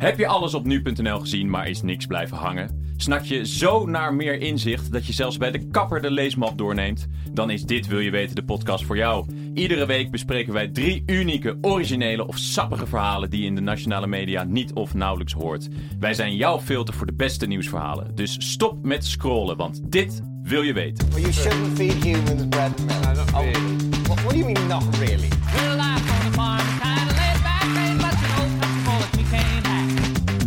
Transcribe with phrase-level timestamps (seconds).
[0.00, 2.92] Heb je alles op nu.nl gezien, maar is niks blijven hangen?
[2.96, 7.06] Snak je zo naar meer inzicht dat je zelfs bij de kapper de leesmap doorneemt?
[7.32, 9.26] Dan is dit Wil Je Weten de podcast voor jou.
[9.54, 14.06] Iedere week bespreken wij drie unieke, originele of sappige verhalen die je in de nationale
[14.06, 15.68] media niet of nauwelijks hoort.
[15.98, 18.14] Wij zijn jouw filter voor de beste nieuwsverhalen.
[18.14, 21.10] Dus stop met scrollen, want dit wil je weten.
[21.10, 23.04] Well, you shouldn't feed humans bread and milk.
[23.04, 23.32] No, not
[24.10, 25.39] Oh, what do you mean, not really?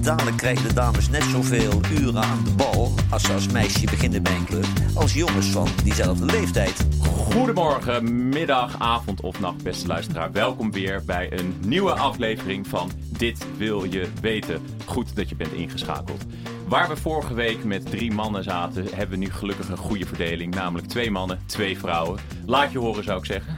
[0.04, 4.24] Dadelijk krijgen de dames net zoveel uren aan de bal als ze als meisje beginnen
[4.46, 6.88] club, als jongens van diezelfde leeftijd.
[7.02, 10.32] Goedemorgen, middag, avond of nacht, beste luisteraar.
[10.32, 14.62] Welkom weer bij een nieuwe aflevering van Dit Wil Je Weten.
[14.86, 16.24] Goed dat je bent ingeschakeld.
[16.68, 20.56] Waar we vorige week met drie mannen zaten, hebben we nu gelukkig een goede verdeling.
[20.56, 22.20] Namelijk twee mannen, twee vrouwen.
[22.46, 23.56] Laat je horen, zou ik zeggen.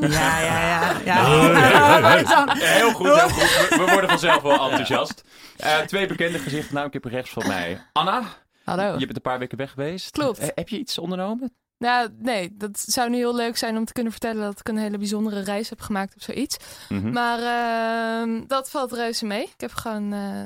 [0.00, 1.00] Ja, ja, ja.
[1.04, 1.22] ja.
[2.54, 3.68] Ja, heel goed, heel goed.
[3.68, 5.24] We, we worden vanzelf wel enthousiast.
[5.56, 8.22] Eh, twee bekende gezichten, namelijk heb rechts van mij Anna.
[8.64, 8.92] Hallo.
[8.92, 10.10] Je bent een paar weken weg geweest.
[10.10, 10.38] Klopt.
[10.38, 11.54] Eh, heb je iets ondernomen?
[11.78, 14.76] Nou, nee, dat zou nu heel leuk zijn om te kunnen vertellen dat ik een
[14.76, 16.56] hele bijzondere reis heb gemaakt of zoiets.
[16.88, 17.10] Mhm.
[17.12, 19.42] Maar ehm, dat valt reuze mee.
[19.42, 20.40] Ik heb gewoon eh,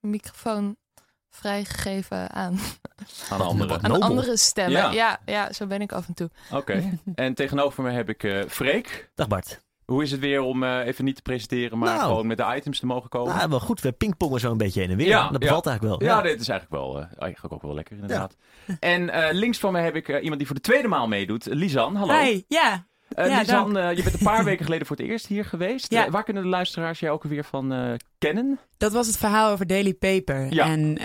[0.00, 0.76] een microfoon
[1.36, 2.58] vrijgegeven aan,
[3.30, 3.78] Aan de andere.
[3.82, 4.72] aan andere stemmen.
[4.80, 4.90] Ja.
[4.92, 5.18] Ja.
[5.24, 6.30] Ja, zo ben ik af en toe.
[6.52, 6.98] Oké.
[7.14, 9.10] En tegenover me heb ik eh Freek.
[9.14, 9.64] Dag Bart.
[9.84, 12.00] Hoe is het weer om eh, even niet te presenteren, maar Nou.
[12.08, 13.36] gewoon met de items te mogen komen?
[13.36, 13.80] Nou, wel goed.
[13.80, 15.06] We pingpongen zo een beetje heen en weer.
[15.06, 15.38] Ja, dat ja.
[15.38, 16.08] bevalt eigenlijk wel.
[16.10, 18.36] ja, dit is eigenlijk wel eh, eigenlijk ook wel lekker inderdaad.
[18.80, 21.44] En eh, links van me heb ik iemand die voor de tweede maal meedoet.
[21.46, 22.14] Lisan, hallo.
[22.20, 22.86] Hi, ja.
[23.08, 25.92] Ja, eh, je bent een paar weken geleden voor het eerst hier geweest.
[25.92, 26.06] Ja.
[26.06, 28.58] Eh, waar kunnen de luisteraars jou ook weer van kennen?
[28.76, 30.64] Dat was het verhaal over Daily Paper Ja.
[30.66, 30.98] en,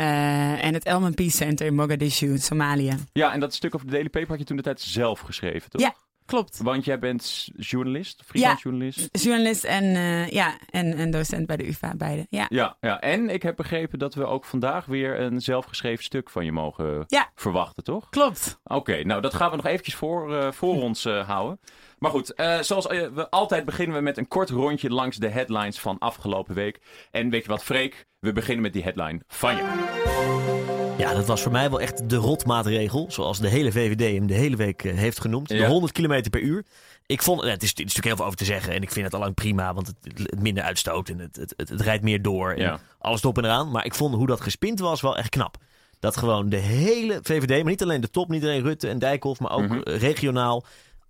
[0.62, 2.96] en het Elman Peace Center in Mogadishu, Somalië.
[3.14, 5.70] Ja, en dat stuk over de Daily Paper had je toen de tijd zelf geschreven,
[5.70, 5.82] toch?
[5.82, 5.94] Ja.
[6.26, 6.60] Klopt.
[6.64, 9.10] Want jij bent journalist, freelance journalist.
[9.12, 12.26] Journalist en, eh, ja, en, en docent bij de UvA, beide.
[12.30, 12.46] Ja.
[12.50, 16.46] Ja, ja, en ik heb begrepen dat we ook vandaag weer een zelfgeschreven stuk van
[16.46, 17.30] je mogen Ja.
[17.36, 18.10] verwachten, toch?
[18.10, 18.60] Klopt.
[18.64, 21.60] Oké, nou dat gaan we nog eventjes voor, eh, voor ons eh, houden.
[21.98, 25.98] Maar goed, zoals we altijd beginnen we met een kort rondje langs de headlines van
[26.00, 26.80] afgelopen week.
[27.12, 28.06] En weet je wat, Freek?
[28.20, 30.71] We beginnen met die headline van je.
[31.02, 33.06] Ja, dat was voor mij wel echt de rotmaatregel.
[33.10, 35.50] Zoals de hele VVD hem de hele week eh, heeft genoemd.
[35.50, 35.58] Ja.
[35.58, 36.66] De 100 km per uur.
[37.06, 38.74] Ik vond, eh, het, is, het is natuurlijk heel veel over te zeggen.
[38.74, 39.74] En ik vind het al lang prima.
[39.74, 39.96] Want het,
[40.30, 42.52] het minder uitstoot en het, het, het, het rijdt meer door.
[42.52, 42.80] En Ja.
[43.00, 43.72] alles erop en eraan.
[43.72, 45.58] Maar ik vond hoe dat gespind was wel echt knap.
[46.00, 49.40] Dat gewoon de hele VVD, maar niet alleen de top, niet alleen Rutte en Dijkhoff,
[49.40, 49.82] maar ook Mhm.
[49.82, 50.64] eh, regionaal.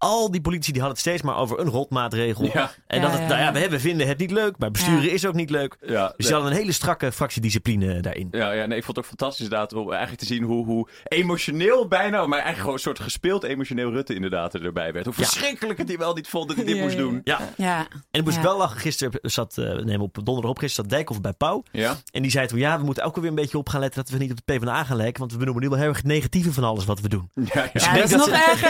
[0.04, 2.46] Al die politici die hadden het steeds maar over een rotmaatregel.
[2.54, 5.12] Ja, En Ja, dat het, nou ja, we, we vinden het niet leuk, maar besturen
[5.12, 5.78] is ook niet leuk.
[5.86, 8.28] ja, Dus ze hadden een hele strakke fractiediscipline daarin.
[8.32, 10.88] ja, ja nee, ik vond het ook fantastisch inderdaad om eigenlijk te zien hoe, hoe
[11.04, 15.06] emotioneel bijna, maar eigenlijk gewoon een soort gespeeld emotioneel Rutte inderdaad erbij werd.
[15.06, 15.24] Hoe Ja.
[15.24, 17.22] verschrikkelijk het hij wel niet vond dat hij dit moest doen.
[17.24, 17.78] Ja, Ja.
[18.12, 18.42] en ik moest Ja.
[18.42, 18.80] wel lachen.
[18.80, 21.64] Gisteren zat, eh nee, op donderdag op, gisteren zat Dijkhoff bij Pauw.
[21.72, 21.96] Ja?
[22.12, 24.12] En die zei toen, ja, we moeten ook weer een beetje op gaan letten dat
[24.14, 25.20] we niet op de PvdA gaan lijken.
[25.20, 27.30] Want we benoemen nu wel heel erg het negatieve van alles wat we doen.
[27.34, 27.70] Ja, ja.
[27.74, 28.70] Dus dat is nog ze- erger.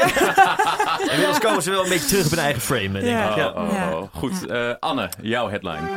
[1.09, 2.91] Inmiddels komen ze wel een beetje terug op hun eigen frame.
[2.91, 3.35] Denk ik.
[3.35, 3.49] Ja.
[3.49, 3.97] Oh, oh, Ja.
[3.97, 4.03] oh.
[4.13, 5.87] Goed, eh, Anne, jouw headline.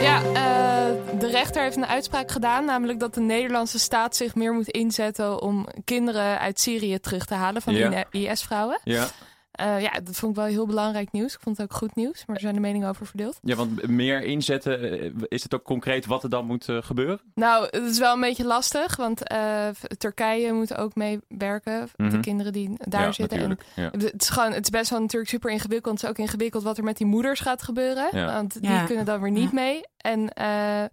[0.00, 4.52] Ja, eh, de rechter heeft een uitspraak gedaan, namelijk dat de Nederlandse staat zich meer
[4.52, 7.74] moet inzetten om kinderen uit Syrië terug te halen van
[8.10, 8.80] IS-vrouwen.
[8.84, 9.06] Ja.
[9.50, 11.34] Eh, ja, dat vond ik wel heel belangrijk nieuws.
[11.34, 13.38] Ik vond het ook goed nieuws, maar er zijn de meningen over verdeeld.
[13.42, 17.20] ja, want meer inzetten, eh, is het ook concreet wat er dan moet eh, gebeuren?
[17.34, 19.68] Nou, het is wel een beetje lastig, want eh,
[19.98, 21.88] Turkije moet ook meewerken.
[21.96, 22.10] Mhm.
[22.10, 23.38] De kinderen die daar ja, zitten.
[23.38, 23.58] En.
[23.76, 23.90] Ja.
[23.90, 25.94] het is gewoon, het is best wel natuurlijk super ingewikkeld.
[25.94, 28.08] Het is ook ingewikkeld wat er met die moeders gaat gebeuren.
[28.12, 28.32] Ja.
[28.34, 28.84] Want die Ja.
[28.84, 29.80] kunnen dan weer niet mee.
[29.96, 30.84] En eh,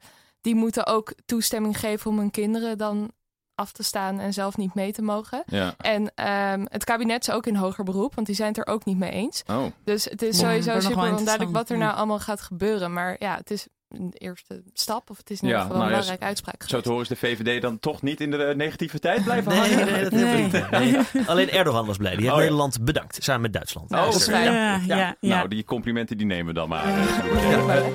[0.42, 3.12] die moeten ook toestemming geven om hun kinderen dan
[3.58, 5.44] af te staan en zelf niet mee te mogen.
[5.46, 5.74] Ja.
[5.78, 8.86] En ehm, het kabinet is ook in hoger beroep, want die zijn het er ook
[8.86, 9.44] niet mee eens.
[9.48, 9.64] Oh.
[9.84, 12.94] Dus het is Ja, sowieso super onduidelijk wat er nou allemaal gaat gebeuren.
[12.94, 15.90] Maar ja, het is een eerste stap, of het is in ieder Ja, geval nou
[15.92, 16.64] een ja, belangrijke uitspraak.
[16.70, 19.60] Zo te horen is de VVD dan toch niet in de eh, negativiteit blijven Nee,
[19.76, 19.92] hangen?
[19.94, 20.42] nee, dat Nee.
[20.44, 20.72] niet.
[20.72, 20.98] Nee.
[21.28, 22.12] Alleen Erdogan was blij.
[22.12, 22.44] Die heeft Oh, ja.
[22.44, 23.92] Nederland bedankt, samen met Duitsland.
[23.92, 24.32] Oh, dat is oké.
[24.38, 24.54] fijn.
[24.54, 25.36] Ja, ja, ja.
[25.36, 26.86] Nou, die complimenten die nemen we dan maar.
[26.86, 27.78] eh.
[27.78, 27.86] Eh,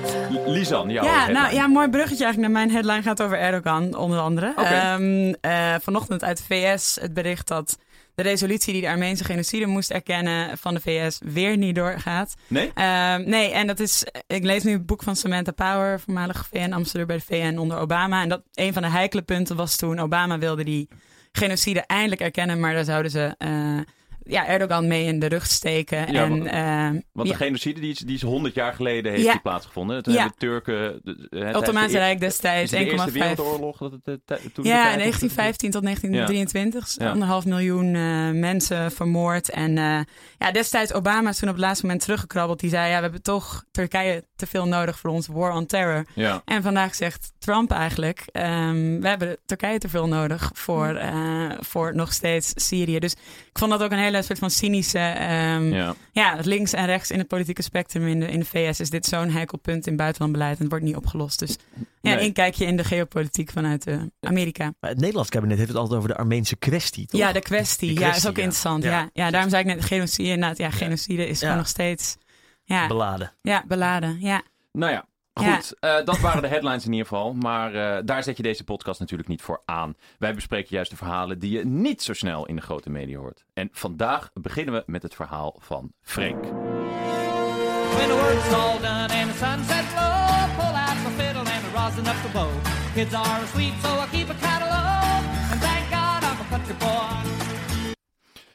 [0.47, 1.39] Lisan, jouw Ja, headline.
[1.39, 4.49] nou ja, mooi bruggetje eigenlijk naar mijn headline gaat over Erdogan, onder andere.
[4.57, 4.61] Oké.
[4.63, 7.77] Ehm, eh, vanochtend uit de VS het bericht dat
[8.15, 12.35] de resolutie die de Armeense genocide moest erkennen van de VS weer niet doorgaat.
[12.47, 12.71] Nee?
[12.73, 17.05] Ehm, nee, en dat is, ik lees nu het boek van Samantha Power, voormalig VN-ambassadeur
[17.05, 18.21] bij de VN onder Obama.
[18.21, 20.87] En dat een van de heikele punten was toen Obama wilde die
[21.31, 23.79] genocide eindelijk erkennen, maar daar zouden ze eh,
[24.25, 26.11] ja, Erdogan mee in de rug steken.
[26.13, 29.23] Ja, en, eh, Want ja, de genocide die is, die is 100 jaar geleden heeft
[29.23, 29.31] Ja.
[29.31, 30.03] die plaatsgevonden.
[30.03, 31.01] Toen hebben de Turken...
[31.29, 33.77] het- Ottomaanse Rijk destijds het de Eerste 1,5 Wereldoorlog?
[33.77, 34.97] Dat het, eh, toen Ja, in was?
[34.97, 36.83] 1915 tot 1923.
[36.85, 37.11] dus Ja.
[37.11, 39.49] Anderhalf miljoen eh, mensen vermoord.
[39.49, 39.99] En eh,
[40.37, 42.59] ja, destijds Obama is toen op het laatste moment teruggekrabbeld.
[42.59, 46.05] Die zei, ja, we hebben toch Turkije te veel nodig voor ons war on terror.
[46.15, 46.41] Ja.
[46.45, 51.95] En vandaag zegt Trump eigenlijk, ehm, we hebben Turkije te veel nodig voor, eh, voor
[51.95, 52.99] nog steeds Syrië.
[52.99, 55.95] Dus ik vond dat ook een hele soort van cynische, ehm, ja.
[56.11, 56.37] Ja.
[56.41, 59.29] links en rechts in het politieke spectrum in de, in de VS is dit zo'n
[59.29, 61.39] heikel punt in buitenlandbeleid en het wordt niet opgelost.
[61.39, 61.57] Dus
[62.01, 62.25] ja, Nee.
[62.25, 64.73] een kijkje in de geopolitiek vanuit eh, Amerika.
[64.79, 67.19] Maar het Nederlands kabinet heeft het altijd over de Armeense kwestie, toch?
[67.19, 67.93] Ja, de kwestie.
[67.93, 68.41] De ja, is ook ja.
[68.43, 68.83] interessant.
[68.83, 68.91] Ja.
[68.91, 70.29] Ja, ja, daarom zei ik net genocide.
[70.29, 72.17] Inderdaad, ja, genocide is gewoon nog steeds
[72.63, 73.31] ja, Beladen.
[73.41, 74.17] ja, beladen.
[74.19, 74.41] Ja.
[74.71, 75.55] Nou ja, Ja.
[75.55, 75.73] goed.
[75.79, 77.33] eh, dat waren de headlines in ieder geval.
[77.33, 79.95] Maar eh, daar zet je deze podcast natuurlijk niet voor aan.
[80.19, 83.43] Wij bespreken juist de verhalen die je niet zo snel in de grote media hoort.
[83.53, 86.43] En vandaag beginnen we met het verhaal van Frank.
[86.43, 91.71] When the work's all done and the sunset's low, pull out the fiddle and the
[91.75, 92.49] rosin up the bow.
[92.93, 95.23] Kids are asleep, so I keep a catalog.
[95.51, 97.42] And thank God I'm a country boy.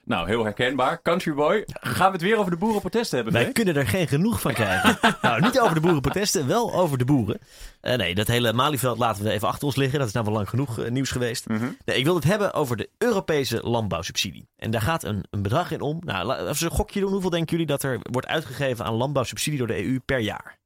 [0.09, 1.03] Nou, heel herkenbaar.
[1.03, 1.63] Country Boy.
[1.67, 4.99] Gaan we het weer over de boerenprotesten hebben, Wij kunnen er geen genoeg van krijgen.
[5.23, 7.39] nou, niet over de boerenprotesten, wel over de boeren.
[7.81, 9.99] Eh, nee, dat hele Malieveld laten we even achter ons liggen.
[9.99, 11.49] Dat is nou wel lang genoeg eh, nieuws geweest.
[11.49, 11.69] Mhm.
[11.85, 14.49] Nee, ik wil het hebben over de Europese landbouwsubsidie.
[14.57, 16.01] En daar gaat een, een bedrag in om.
[16.05, 17.13] Nou, laten we een gokje doen.
[17.13, 20.59] Hoeveel denken jullie dat er wordt uitgegeven aan landbouwsubsidie door de EU per jaar?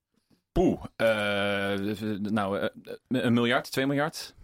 [0.52, 0.82] Poeh.
[0.96, 1.78] eh,
[2.20, 2.68] nou,
[3.08, 4.34] een miljard, twee miljard?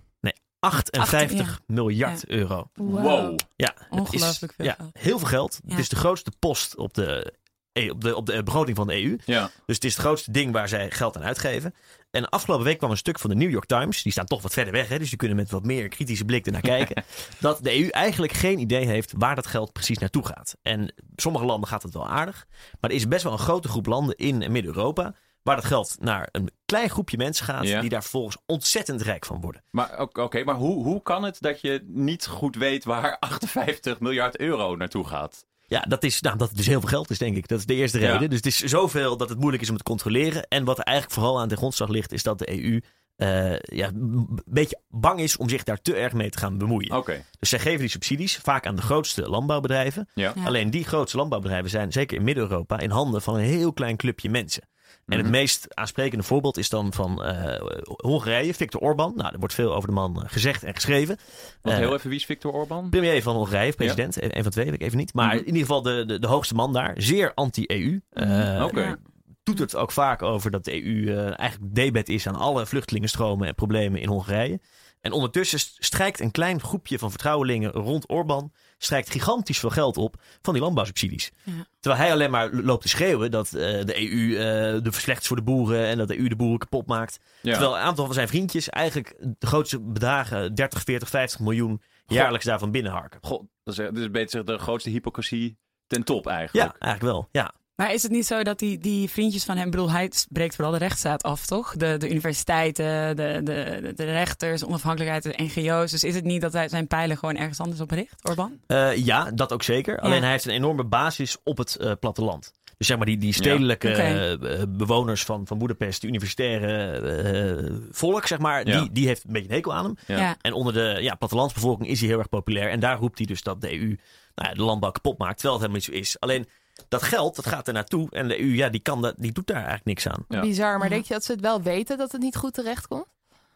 [0.61, 2.71] 58 Acht, miljard euro.
[2.75, 3.39] Wow.
[3.57, 4.91] Ja, het is- Ongelooflijk veel ja, geld.
[4.99, 5.61] heel veel geld.
[5.65, 5.71] Ja.
[5.71, 7.35] Het is de grootste post op de,
[7.73, 9.17] E- op, de, op de begroting van de EU.
[9.25, 9.51] Ja.
[9.67, 11.75] Dus het is het grootste ding waar zij geld aan uitgeven.
[12.11, 14.03] En afgelopen week kwam een stuk van de New York Times.
[14.03, 16.47] Die staan toch wat verder weg, hè, dus die kunnen met wat meer kritische blik
[16.47, 17.05] ernaar kijken.
[17.41, 20.57] dat de EU eigenlijk geen idee heeft waar dat geld precies naartoe gaat.
[20.63, 22.47] En sommige landen gaat het wel aardig.
[22.81, 25.15] Maar er is best wel een grote groep landen in en Midden-Europa.
[25.43, 27.67] Waar dat geld naar een klein groepje mensen gaat.
[27.67, 27.81] Ja.
[27.81, 29.62] die daar vervolgens ontzettend rijk van worden.
[29.70, 34.38] Maar oké, maar hoe, hoe kan het dat je niet goed weet waar 58 miljard
[34.38, 35.46] euro naartoe gaat?
[35.67, 37.49] Ja, dat is nou, dat het dus heel veel geld is, denk ik.
[37.49, 38.12] Dat is de eerste Ja.
[38.12, 38.29] reden.
[38.29, 40.49] Dus het is zoveel dat het moeilijk is om het te controleren.
[40.49, 42.81] En wat er eigenlijk vooral aan de grondslag ligt, is dat de EU
[43.17, 46.96] eh, ja, een beetje bang is om zich daar te erg mee te gaan bemoeien.
[46.96, 50.08] Oké, Dus zij geven die subsidies vaak aan de grootste landbouwbedrijven.
[50.14, 50.32] ja.
[50.37, 50.44] Ja.
[50.44, 54.31] Alleen die grootste landbouwbedrijven zijn, zeker in Midden-Europa, in handen van een heel klein clubje
[54.31, 54.69] mensen.
[55.06, 55.19] En Mhm.
[55.19, 57.61] het meest aansprekende voorbeeld is dan van eh,
[57.96, 59.12] Hongarije, Viktor Orbán.
[59.17, 61.17] Nou, er wordt veel over de man eh, gezegd en geschreven.
[61.62, 62.90] Want Eh, heel even, wie is Viktor Orban?
[62.90, 65.14] Premier van Hongarije, president, een van twee, weet ik even niet.
[65.14, 65.37] Maar Mhm.
[65.38, 68.00] in ieder geval de, de, de hoogste man daar, zeer anti-EU.
[68.11, 68.81] Eh Oké.
[68.81, 68.96] Ja.
[69.43, 73.49] Doet het ook vaak over dat de EU eh, eigenlijk debet is aan alle vluchtelingenstromen
[73.49, 74.61] en problemen in Hongarije.
[75.00, 79.97] En ondertussen st- strijkt een klein groepje van vertrouwelingen rond Orbán strijkt gigantisch veel geld
[79.97, 81.33] op van die landbouwsubsidies.
[81.45, 81.53] Ja.
[81.81, 85.37] Terwijl hij alleen maar loopt te schreeuwen dat eh, de EU eh de verslecht voor
[85.37, 87.19] de boeren en dat de EU de boeren kapot maakt.
[87.43, 87.53] Ja.
[87.53, 92.45] Terwijl een aantal van zijn vriendjes eigenlijk de grootste bedragen, 30, 40, 50 miljoen jaarlijks
[92.47, 93.21] daarvan binnenharken.
[93.23, 96.77] God, dat is, dat is beter de grootste hypocrisie ten top Ja, eigenlijk.
[96.79, 97.29] eigenlijk wel.
[97.33, 97.55] Ja.
[97.79, 100.73] Maar is het niet zo dat die, die vriendjes van hem, bedoel, hij breekt vooral
[100.73, 101.77] de rechtsstaat af, toch?
[101.77, 105.91] De, de universiteiten, de, de, de rechters, onafhankelijkheid, de NGO's.
[105.91, 108.53] Dus is het niet dat hij zijn pijlen gewoon ergens anders op richt, Orban?
[108.67, 110.01] Eh, ja, dat ook zeker.
[110.01, 112.53] Alleen hij heeft een enorme basis op het eh, platteland.
[112.79, 118.27] Dus zeg maar die, die stedelijke eh, bewoners van, van Boedapest, die universitaire eh, volk,
[118.27, 118.81] zeg maar, Ja.
[118.81, 119.97] die, die heeft een beetje een hekel aan hem.
[120.19, 120.37] Ja.
[120.41, 122.71] En onder de ja, plattelandsbevolking is hij heel erg populair.
[122.71, 123.99] En daar roept hij dus dat de EU
[124.35, 126.21] nou ja, de landbouw kapot maakt, terwijl het helemaal niet zo is.
[126.21, 126.47] Alleen
[126.89, 128.09] dat geld, dat gaat er naartoe.
[128.11, 130.25] En de EU, ja, die, kan dat, die doet daar eigenlijk niks aan.
[130.29, 130.41] Ja.
[130.41, 130.95] Bizar, maar Ja.
[130.95, 133.07] denk je dat ze het wel weten dat het niet goed terecht komt?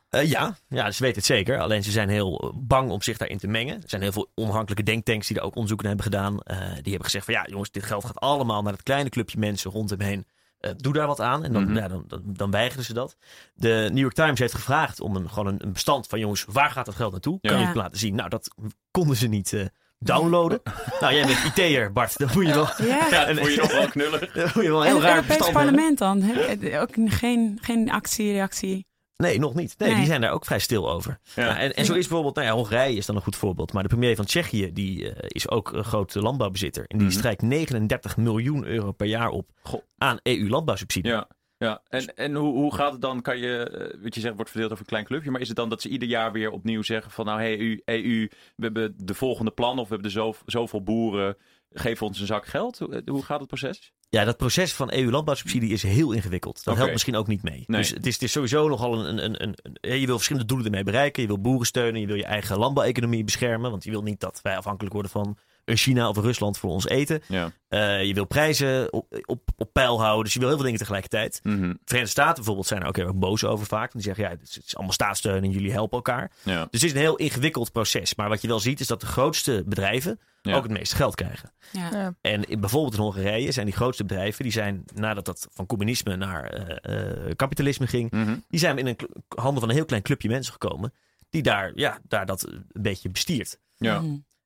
[0.09, 1.61] Eh, ja, ja, ze weten het zeker.
[1.61, 3.75] Alleen ze zijn heel bang om zich daarin te mengen.
[3.83, 6.41] Er zijn heel veel onafhankelijke denktanks die daar ook onderzoeken hebben gedaan.
[6.41, 9.39] Eh, die hebben gezegd van ja, jongens, dit geld gaat allemaal naar het kleine clubje
[9.39, 10.27] mensen rond hem heen.
[10.59, 11.45] Eh, doe daar wat aan.
[11.45, 11.77] En dan, Mhm.
[11.77, 13.17] ja, dan, dan, dan weigeren ze dat.
[13.55, 16.71] De New York Times heeft gevraagd om een, gewoon een, een bestand van jongens, waar
[16.71, 17.41] gaat het geld naartoe?
[17.41, 17.61] Kan Ja.
[17.61, 18.15] je het laten zien?
[18.15, 18.49] Nou, dat
[18.91, 19.67] konden ze niet eh,
[20.03, 20.61] downloaden.
[21.01, 22.19] nou, jij bent IT'er, Bart.
[22.19, 23.07] Dan moet je wel, Ja.
[23.11, 24.21] Ja, dat vond je nog wel knullig.
[24.33, 25.53] dan moet je wel En heel het raar Europees hebben.
[25.55, 26.23] parlement dan?
[26.23, 26.81] Hè?
[26.81, 28.87] Ook geen, geen actie, reactie.
[29.17, 29.75] Nee, nog niet.
[29.79, 29.99] Nee, Nee.
[29.99, 31.19] die zijn daar ook vrij stil over.
[31.35, 31.45] Ja.
[31.45, 33.73] Nou, en, en zo is bijvoorbeeld, nou ja, Hongarije is dan een goed voorbeeld.
[33.73, 36.85] Maar de premier van Tsjechië, die eh, is ook een groot landbouwbezitter.
[36.87, 37.17] En die Mhm.
[37.17, 39.81] strijkt 39 miljoen euro per jaar op Goh.
[39.99, 41.11] aan EU-landbouwsubsidie.
[41.13, 41.29] Ja.
[41.63, 43.23] Ja, en, en hoe, hoe gaat het dan?
[43.23, 45.31] Kan je, eh, wat je zegt, wordt verdeeld over een klein clubje.
[45.31, 47.81] Maar is het dan dat ze ieder jaar weer opnieuw zeggen van nou, hey, EU,
[47.85, 51.37] EU we hebben de volgende plan of we hebben de zo, zoveel boeren,
[51.71, 52.79] geef ons een zak geld.
[52.79, 53.93] Hoe, hoe gaat het proces?
[54.09, 56.65] Ja, dat proces van EU-landbouwsubsidie is heel ingewikkeld.
[56.65, 57.65] Dat helpt misschien ook niet mee.
[57.67, 57.81] Nee.
[57.81, 60.67] Dus het is, het is sowieso nogal een, een, een, een- Je wil verschillende doelen
[60.67, 61.23] ermee bereiken.
[61.23, 63.71] Je wil boeren steunen, je wil je eigen landbouweconomie beschermen.
[63.71, 66.89] Want je wil niet dat wij afhankelijk worden van China of een Rusland voor ons
[66.89, 67.23] eten.
[67.29, 67.53] Ja.
[67.69, 70.25] Eh, je wil prijzen op, op, op peil houden.
[70.25, 71.41] Dus je wil heel veel dingen tegelijkertijd.
[71.43, 71.61] Mhm.
[71.61, 73.93] De Verenigde Staten bijvoorbeeld zijn er ook heel erg boos over vaak.
[73.93, 76.31] Die zeggen, ja, het is, het is allemaal staatssteun en jullie helpen elkaar.
[76.43, 76.67] ja.
[76.71, 78.15] Dus het is een heel ingewikkeld proces.
[78.15, 80.55] Maar wat je wel ziet is dat de grootste bedrijven Ja.
[80.57, 81.53] ook het meeste geld krijgen.
[81.73, 81.89] Ja.
[81.93, 82.15] Ja.
[82.21, 86.17] En in, bijvoorbeeld in Hongarije zijn die grootste bedrijven, die zijn nadat dat van communisme
[86.17, 88.37] naar eh, eh, kapitalisme ging, Mhm.
[88.49, 88.97] die zijn in een
[89.29, 90.93] handen van een heel klein clubje mensen gekomen.
[91.31, 93.59] Die daar, ja, daar dat een beetje bestiert.
[93.77, 94.03] ja.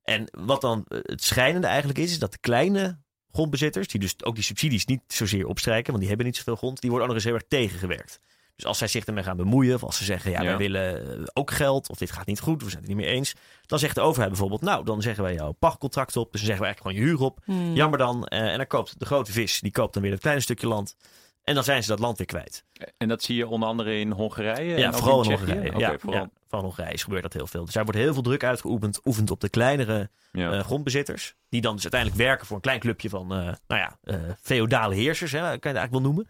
[0.07, 2.99] En wat dan eh, het schrijnende eigenlijk is, is dat de kleine
[3.33, 6.81] grondbezitters, die dus ook die subsidies niet zozeer opstrijken, want die hebben niet zoveel grond,
[6.81, 8.21] die worden ook nog eens heel erg tegengewerkt.
[8.57, 10.47] Dus als zij zich ermee gaan bemoeien, of als ze zeggen, ja, Ja.
[10.49, 13.09] wij willen eh, ook geld, of dit gaat niet goed, we zijn het niet meer
[13.09, 13.33] eens,
[13.67, 16.67] dan zegt de overheid bijvoorbeeld, nou, dan zeggen wij jouw pachtcontract op, dus dan zeggen
[16.67, 17.41] we eigenlijk gewoon je huur op.
[17.47, 17.75] Mhm.
[17.75, 18.27] Jammer dan.
[18.27, 20.97] eh, en dan koopt de grote vis, die koopt dan weer het kleine stukje land.
[21.47, 22.65] En dan zijn ze dat land weer kwijt.
[22.97, 24.75] En dat zie je onder andere in Hongarije?
[24.75, 25.31] en ja, ook vooral in?
[25.31, 25.79] Hongarije.
[25.79, 26.21] Ja, vooral.
[26.21, 27.65] ja, van Hongarije gebeurt dat heel veel.
[27.65, 30.53] Dus daar wordt heel veel druk uitgeoefend oefend op de kleinere Ja.
[30.53, 31.35] eh, grondbezitters.
[31.49, 34.95] Die dan dus uiteindelijk werken voor een klein clubje van, eh, nou ja, eh, feodale
[34.95, 36.29] heersers, hè, kan je het eigenlijk wel noemen.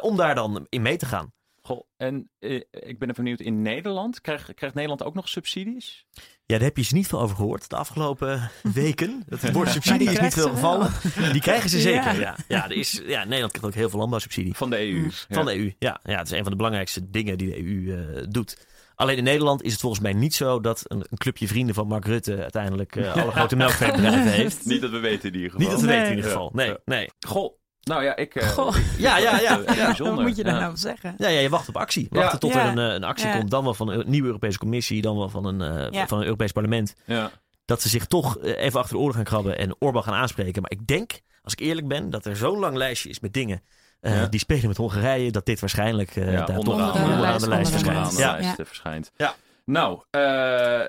[0.00, 1.32] Om daar dan in mee te gaan.
[1.66, 6.06] Goh, en eh, ik ben even benieuwd, in Nederland, krijgt, krijgt Nederland ook nog subsidies?
[6.12, 9.22] Ja, daar heb je ze niet veel over gehoord de afgelopen weken.
[9.28, 10.90] Het woord subsidie is niet veel gevallen.
[11.32, 12.20] Die krijgen ze zeker, Ja.
[12.20, 12.36] ja.
[12.48, 14.54] Ja, er is, ja, Nederland krijgt ook heel veel landbouwsubsidie.
[14.54, 15.10] Van de EU?
[15.10, 15.44] Van Ja.
[15.44, 16.00] de EU, ja.
[16.02, 16.18] ja.
[16.18, 18.66] Het is een van de belangrijkste dingen die de EU eh, doet.
[18.94, 21.86] Alleen in Nederland is het volgens mij niet zo dat een, een clubje vrienden van
[21.86, 24.64] Mark Rutte uiteindelijk eh, alle grote melkveebedrijven heeft.
[24.64, 25.60] Niet dat we weten in ieder geval.
[25.66, 25.96] Niet dat we Nee.
[25.96, 26.50] weten in ieder geval.
[26.54, 27.08] Nee, nee.
[27.26, 28.34] Goh, nou ja, ik...
[28.34, 28.76] eh, Goh.
[28.98, 29.60] Ja, ja, ja.
[29.74, 29.94] ja.
[29.98, 30.60] Wat moet je daar Ja.
[30.60, 31.14] nou zeggen?
[31.18, 32.06] Ja, ja, je wacht op actie.
[32.10, 32.38] Wachten Ja.
[32.38, 32.62] tot Ja.
[32.64, 33.36] er een, eh, een actie Ja.
[33.38, 33.50] komt.
[33.50, 35.02] Dan wel van een nieuwe Europese Commissie.
[35.02, 36.06] Dan wel van een, eh, Ja.
[36.06, 36.94] van een Europees Parlement.
[37.04, 37.30] Ja.
[37.64, 40.62] Dat ze zich toch even achter de oren gaan krabben en Orbán gaan aanspreken.
[40.62, 43.62] Maar ik denk, als ik eerlijk ben, dat er zo'n lang lijstje is met dingen
[44.00, 44.26] eh, Ja.
[44.26, 45.30] die spelen met Hongarije.
[45.30, 48.10] Dat dit waarschijnlijk eh Ja, daar toch onderaan de onderaan lijst de lijst verschijnt.
[48.16, 48.32] de Ja.
[48.32, 49.10] lijst verschijnt.
[49.16, 49.34] Ja.
[49.70, 50.20] Nou, eh,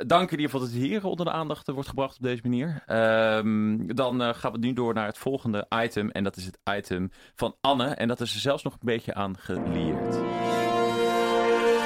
[0.07, 2.41] dank in ieder geval dat het hier onder de aandacht eh, wordt gebracht op deze
[2.43, 2.83] manier.
[2.85, 6.09] Ehm, dan eh, gaan we nu door naar het volgende item.
[6.09, 7.87] En dat is het item van Anne.
[7.87, 10.15] En dat is er zelfs nog een beetje aan gelieerd.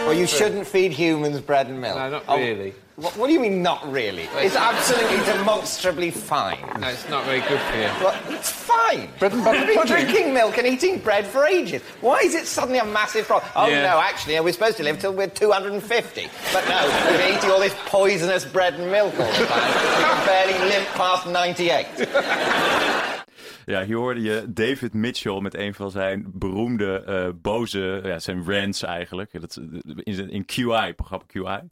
[0.05, 1.95] Well, you shouldn't feed humans bread and milk.
[1.95, 2.73] No, not Oh, really.
[3.01, 4.29] What, what do you mean, not really?
[4.35, 6.59] It's absolutely demonstrably fine.
[6.79, 7.89] No, it's not very good for you.
[7.99, 9.09] Well, it's fine.
[9.17, 11.81] Bread and butter We've been drinking milk and eating bread for ages.
[12.01, 13.51] Why is it suddenly a massive problem?
[13.55, 13.89] Oh, Yeah.
[13.89, 16.29] no, actually, we're supposed to live till we're 250.
[16.53, 19.97] But no, we've been eating all this poisonous bread and milk all the time.
[19.97, 23.17] We can barely limp past 98.
[23.65, 28.43] Ja, hier hoorde je David Mitchell met een van zijn beroemde eh, boze, ja, zijn
[28.45, 29.41] rants eigenlijk.
[29.41, 31.69] Dat, in, in QI, programma QI.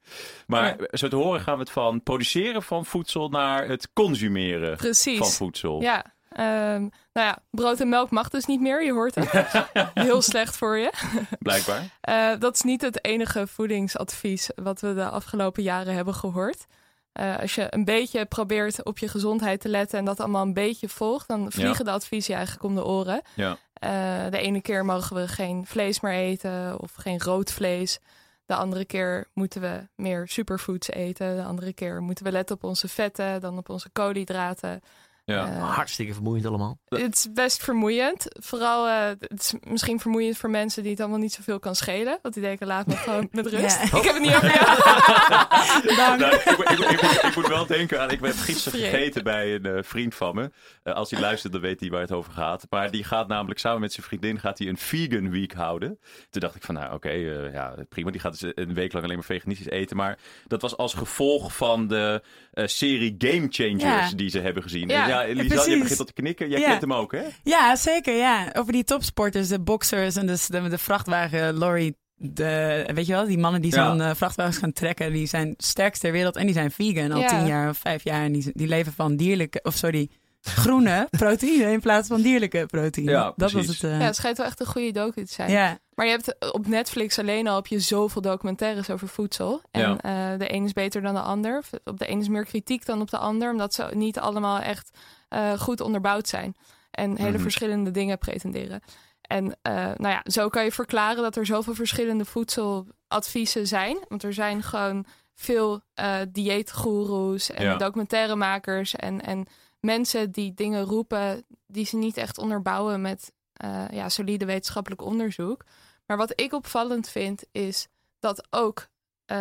[0.48, 5.18] Maar zo te horen gaan we het van produceren van voedsel naar het consumeren Precies.
[5.18, 5.82] van voedsel.
[5.82, 6.82] Ja, ehm,
[7.14, 9.32] nou ja, brood en melk mag dus niet meer, je hoort het.
[10.08, 10.92] Heel slecht voor je.
[11.40, 11.84] Blijkbaar.
[12.02, 16.66] Eh, dat is niet het enige voedingsadvies wat we de afgelopen jaren hebben gehoord.
[17.12, 20.54] Eh, als je een beetje probeert op je gezondheid te letten en dat allemaal een
[20.54, 23.22] beetje volgt, dan vliegen de adviezen eigenlijk om de oren.
[23.36, 23.58] Ja.
[23.74, 28.00] Eh, de ene keer mogen we geen vlees meer eten of geen rood vlees.
[28.46, 31.36] De andere keer moeten we meer superfoods eten.
[31.36, 34.82] De andere keer moeten we letten op onze vetten, dan op onze koolhydraten.
[35.30, 35.46] Ja.
[35.48, 36.80] Eh, Hartstikke vermoeiend allemaal.
[36.86, 38.26] het is best vermoeiend.
[38.30, 42.20] Vooral, eh, het is misschien vermoeiend voor mensen die het allemaal niet zoveel kan schelen.
[42.22, 43.78] Want die denken, laat me gewoon met rust.
[43.92, 43.98] Ja.
[43.98, 45.96] Ik heb het niet over jou.
[45.96, 46.20] Dank.
[46.20, 48.10] Nou, ik, ik, ik, ik moet- ik moet wel denken aan.
[48.12, 50.52] Ik heb gisteren gegeten bij een eh, vriend van me.
[50.84, 52.66] Eh, als hij luistert, dan weet hij waar het over gaat.
[52.70, 56.00] Maar die gaat namelijk samen met zijn vriendin gaat hij een vegan week houden.
[56.30, 57.10] Toen dacht ik van, nou oké,
[57.54, 58.12] ja, prima.
[58.12, 59.98] Die gaat dus een week lang alleen maar veganistisch eten.
[59.98, 60.18] Maar
[60.48, 62.22] dat was als gevolg van de
[62.52, 64.16] eh, serie Game Changers Ja.
[64.16, 64.88] die ze hebben gezien.
[64.90, 66.50] Ja, Ja, Lisa, je begint al te knikken.
[66.50, 66.68] Jij Ja.
[66.70, 67.22] kent hem ook, hè?
[67.44, 68.16] Ja, zeker.
[68.16, 68.50] Ja.
[68.54, 71.94] Over die topsporters, de boxers en de, de, de vrachtwagen lorry.
[72.22, 73.90] De, weet je wel, die mannen die Ja.
[73.90, 77.20] zo'n eh, vrachtwagens gaan trekken, die zijn sterkst ter wereld en die zijn vegan al
[77.20, 77.28] Ja.
[77.28, 78.24] tien jaar of vijf jaar.
[78.24, 80.10] En die, die leven van dierlijke, of sorry,
[80.42, 83.12] groene proteïne in plaats van dierlijke proteïne.
[83.12, 83.84] Ja, dat was het.
[83.84, 85.52] eh, Ja, het schijnt wel echt een goede docu te zijn.
[85.52, 85.78] ja.
[85.96, 89.62] Maar je hebt op Netflix alleen al heb je zoveel documentaires over voedsel.
[89.72, 90.32] En Ja.
[90.34, 91.64] eh, de een is beter dan de ander.
[91.84, 93.52] Op de een is meer kritiek dan op de ander.
[93.52, 94.98] Omdat ze niet allemaal echt
[95.30, 96.56] eh, goed onderbouwd zijn.
[96.92, 97.42] En hele Mhm.
[97.42, 98.82] verschillende dingen pretenderen.
[99.22, 103.98] En eh, nou ja, zo kan je verklaren dat er zoveel verschillende voedseladviezen zijn.
[104.08, 105.06] Want er zijn gewoon
[105.36, 107.76] veel eh dieetgoeroes en Ja.
[107.78, 109.46] documentairemakers en, en
[109.80, 115.64] mensen die dingen roepen die ze niet echt onderbouwen met eh, ja, solide wetenschappelijk onderzoek.
[116.06, 117.88] Maar wat ik opvallend vind is
[118.20, 118.88] dat ook
[119.26, 119.40] eh,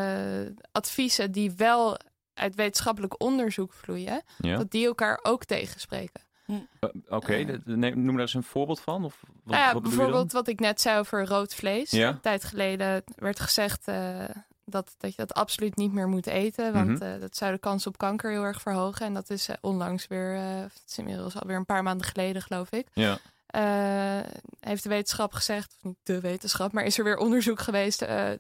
[0.73, 1.97] adviezen die wel
[2.35, 4.57] uit wetenschappelijk onderzoek vloeien, Ja.
[4.57, 6.21] dat die elkaar ook tegenspreken.
[6.47, 9.05] Eh, Oké, neem- noem daar eens een voorbeeld van.
[9.05, 11.91] Of wat, Nou ja, wat bijvoorbeeld wat ik net zei over rood vlees.
[11.91, 12.09] Ja.
[12.09, 14.25] Een tijd geleden werd gezegd, eh,
[14.71, 16.73] dat, dat je dat absoluut niet meer moet eten.
[16.73, 17.03] Want Mhm.
[17.03, 19.07] eh, dat zou de kans op kanker heel erg verhogen.
[19.07, 22.43] En dat is eh, onlangs weer, eh het is inmiddels alweer een paar maanden geleden,
[22.43, 22.87] geloof ik.
[22.93, 23.19] Ja.
[23.47, 24.21] eh,
[24.61, 28.31] heeft de wetenschap gezegd, of niet de wetenschap, maar is er weer onderzoek geweest eh,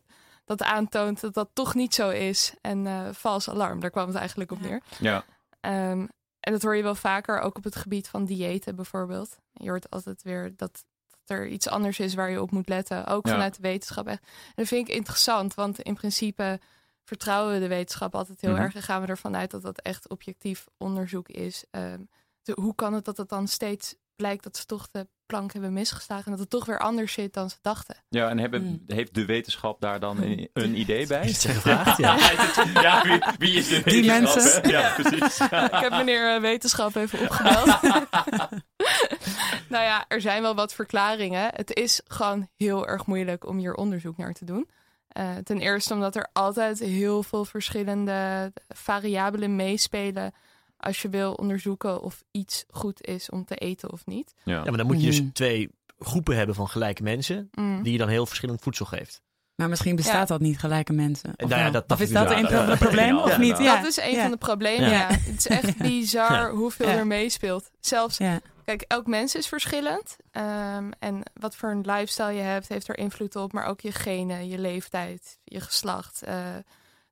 [0.45, 2.53] dat aantoont dat dat toch niet zo is.
[2.61, 4.83] En eh vals alarm, daar kwam het eigenlijk op neer.
[4.99, 5.25] Ja.
[5.61, 6.07] Ehm,
[6.41, 9.39] en dat hoor je wel vaker, ook op het gebied van diëten bijvoorbeeld.
[9.53, 10.85] Je hoort altijd weer dat
[11.31, 13.33] er iets anders is waar je op moet letten, ook Ja.
[13.33, 14.07] vanuit de wetenschap.
[14.07, 14.21] En
[14.55, 16.61] dat vind ik interessant, want in principe
[17.05, 18.61] vertrouwen we de wetenschap altijd heel Mhm.
[18.63, 21.65] erg en gaan we ervan uit dat dat echt objectief onderzoek is.
[21.71, 22.01] Ehm,
[22.43, 25.73] de- hoe kan het dat het dan steeds blijkt dat ze toch de plank hebben
[25.73, 27.97] misgeslagen en dat het toch weer anders zit dan ze dachten?
[28.09, 28.83] Ja, en hebben, Hmm.
[28.87, 31.25] heeft de wetenschap daar dan een, een idee bij?
[31.29, 31.99] Is het gevraagd?
[31.99, 32.17] Ja.
[32.83, 34.63] ja, wie, wie is de Die mensen.
[34.63, 34.69] hè?
[34.69, 35.41] Ja, precies.
[35.75, 37.79] Ik heb meneer eh, Wetenschap even opgebeld.
[39.69, 41.51] nou ja, er zijn wel wat verklaringen.
[41.55, 44.69] Het is gewoon heel erg moeilijk om hier onderzoek naar te doen.
[45.09, 50.33] Eh, ten eerste omdat er altijd heel veel verschillende variabelen meespelen
[50.77, 54.35] als je wil onderzoeken of iets goed is om te eten of niet.
[54.45, 54.55] Ja.
[54.55, 55.31] Ja, maar dan moet je dus Mhm.
[55.33, 57.49] twee groepen hebben van gelijke mensen.
[57.55, 57.83] Mm.
[57.83, 59.21] Die je dan heel verschillend voedsel geeft.
[59.55, 60.25] Maar misschien bestaat Ja.
[60.25, 61.31] dat niet, gelijke mensen.
[61.31, 61.73] Of, Nou ja, wel?
[61.73, 63.59] dat of is dat een Ja, probleem ja, of niet?
[63.59, 63.77] Ja.
[63.77, 64.23] Dat is een ja.
[64.23, 64.91] van de problemen.
[64.91, 64.99] Ja.
[64.99, 65.07] Ja.
[65.11, 66.51] Het is echt bizar Ja.
[66.51, 66.95] hoeveel Ja.
[66.97, 67.71] er meespeelt.
[67.81, 68.41] Zelfs Ja.
[68.69, 70.17] Kijk, elk mens is verschillend.
[70.31, 73.53] Ehm, en wat voor een lifestyle je hebt, heeft er invloed op.
[73.53, 76.23] Maar ook je genen, je leeftijd, je geslacht.
[76.23, 76.35] eh,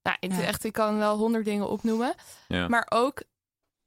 [0.02, 0.42] nou, Ja.
[0.42, 2.14] echt, ik kan wel honderd dingen opnoemen.
[2.48, 2.68] Ja.
[2.68, 3.22] Maar ook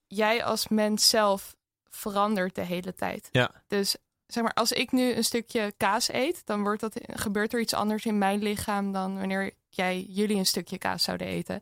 [0.07, 1.55] jij als mens zelf
[1.89, 3.29] verandert de hele tijd.
[3.31, 3.51] Ja.
[3.67, 3.95] Dus
[4.27, 7.73] zeg maar, als ik nu een stukje kaas eet, dan wordt dat, gebeurt er iets
[7.73, 11.61] anders in mijn lichaam dan wanneer jij jullie een stukje kaas zouden eten.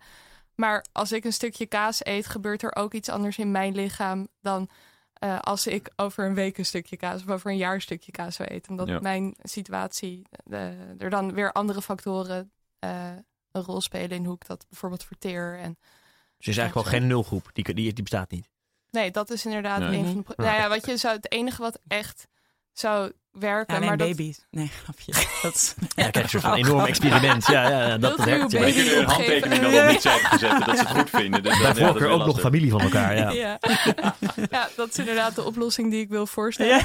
[0.55, 4.27] Maar als ik een stukje kaas eet, gebeurt er ook iets anders in mijn lichaam
[4.41, 4.69] dan
[5.19, 8.11] eh, als ik over een week een stukje kaas of over een jaar een stukje
[8.11, 8.71] kaas zou eten.
[8.71, 8.99] Omdat Ja.
[8.99, 10.21] mijn situatie,
[10.97, 13.11] er dan weer andere factoren eh,
[13.51, 15.57] een rol spelen in hoe ik dat bijvoorbeeld verteer.
[15.59, 15.77] En
[16.37, 17.49] Dus er is eigenlijk gewoon geen nulgroep.
[17.53, 18.49] Die, die, die bestaat niet.
[18.89, 19.97] nee, dat is inderdaad Nee.
[19.99, 20.21] een van de.
[20.21, 22.27] pro- Nou ja, wat je zou, het enige wat echt
[22.71, 24.45] zou werken, Ja, maar dat baby's.
[24.51, 25.13] Nee, grapje.
[25.41, 25.73] Dat is...
[25.95, 27.47] Ja, kijk, een soort van enorm experiment.
[27.47, 28.51] Ja, ja, ja, dat u werkt.
[28.51, 28.65] Ja.
[28.65, 31.43] Je kunt een handtekening dan op niet zetten zetten dat ze het goed vinden.
[31.43, 33.15] Dus Bij dat, dat voorkeur ook nog familie van elkaar.
[33.15, 33.29] Ja.
[33.37, 33.59] Ja.
[34.49, 36.83] ja, dat is inderdaad de oplossing die ik wil voorstellen.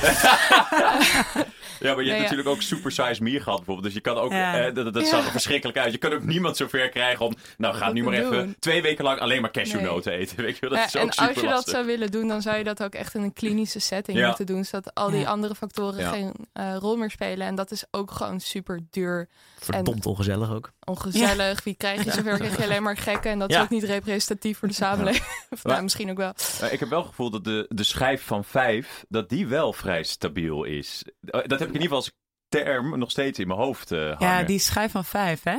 [1.81, 2.21] Ja, maar je hebt Nee, ja.
[2.23, 3.83] natuurlijk ook Super Size Me gehad bijvoorbeeld.
[3.85, 4.55] Dus je kan ook, Ja.
[4.59, 5.09] eh, dat, dat Ja.
[5.09, 5.93] zag er verschrikkelijk uit.
[5.93, 9.05] Je kan ook niemand zover krijgen om, nou ga Dat nu maar even twee weken
[9.05, 10.37] lang alleen maar cashewnoten eten.
[10.37, 12.29] Weet je wel, dat Ja, is ook en super als je dat zou willen doen,
[12.29, 14.27] dan zou je dat ook echt in een klinische setting Ja.
[14.27, 14.65] moeten doen.
[14.65, 15.29] Zodat al die Ja.
[15.29, 16.11] andere factoren Ja.
[16.11, 17.47] geen eh, rol meer spelen.
[17.47, 19.29] En dat is ook gewoon super duur,
[19.59, 20.73] Verdomd ongezellig ook.
[20.85, 21.65] ongezellig.
[21.65, 22.37] Wie krijg je zover?
[22.37, 23.31] Krijg je alleen maar gekken.
[23.31, 25.25] En dat is ook niet representatief voor de samenleving.
[25.51, 26.33] Of nou, misschien ook wel.
[26.61, 29.73] Eh, ik heb wel het gevoel dat de, de schijf van vijf, dat die wel
[29.73, 31.03] vrij stabiel is.
[31.21, 32.13] Eh, Dat heb ik in ieder geval als
[32.49, 34.17] term nog steeds in mijn hoofd eh, hangen.
[34.21, 35.53] Ja, die schijf van vijf, hè?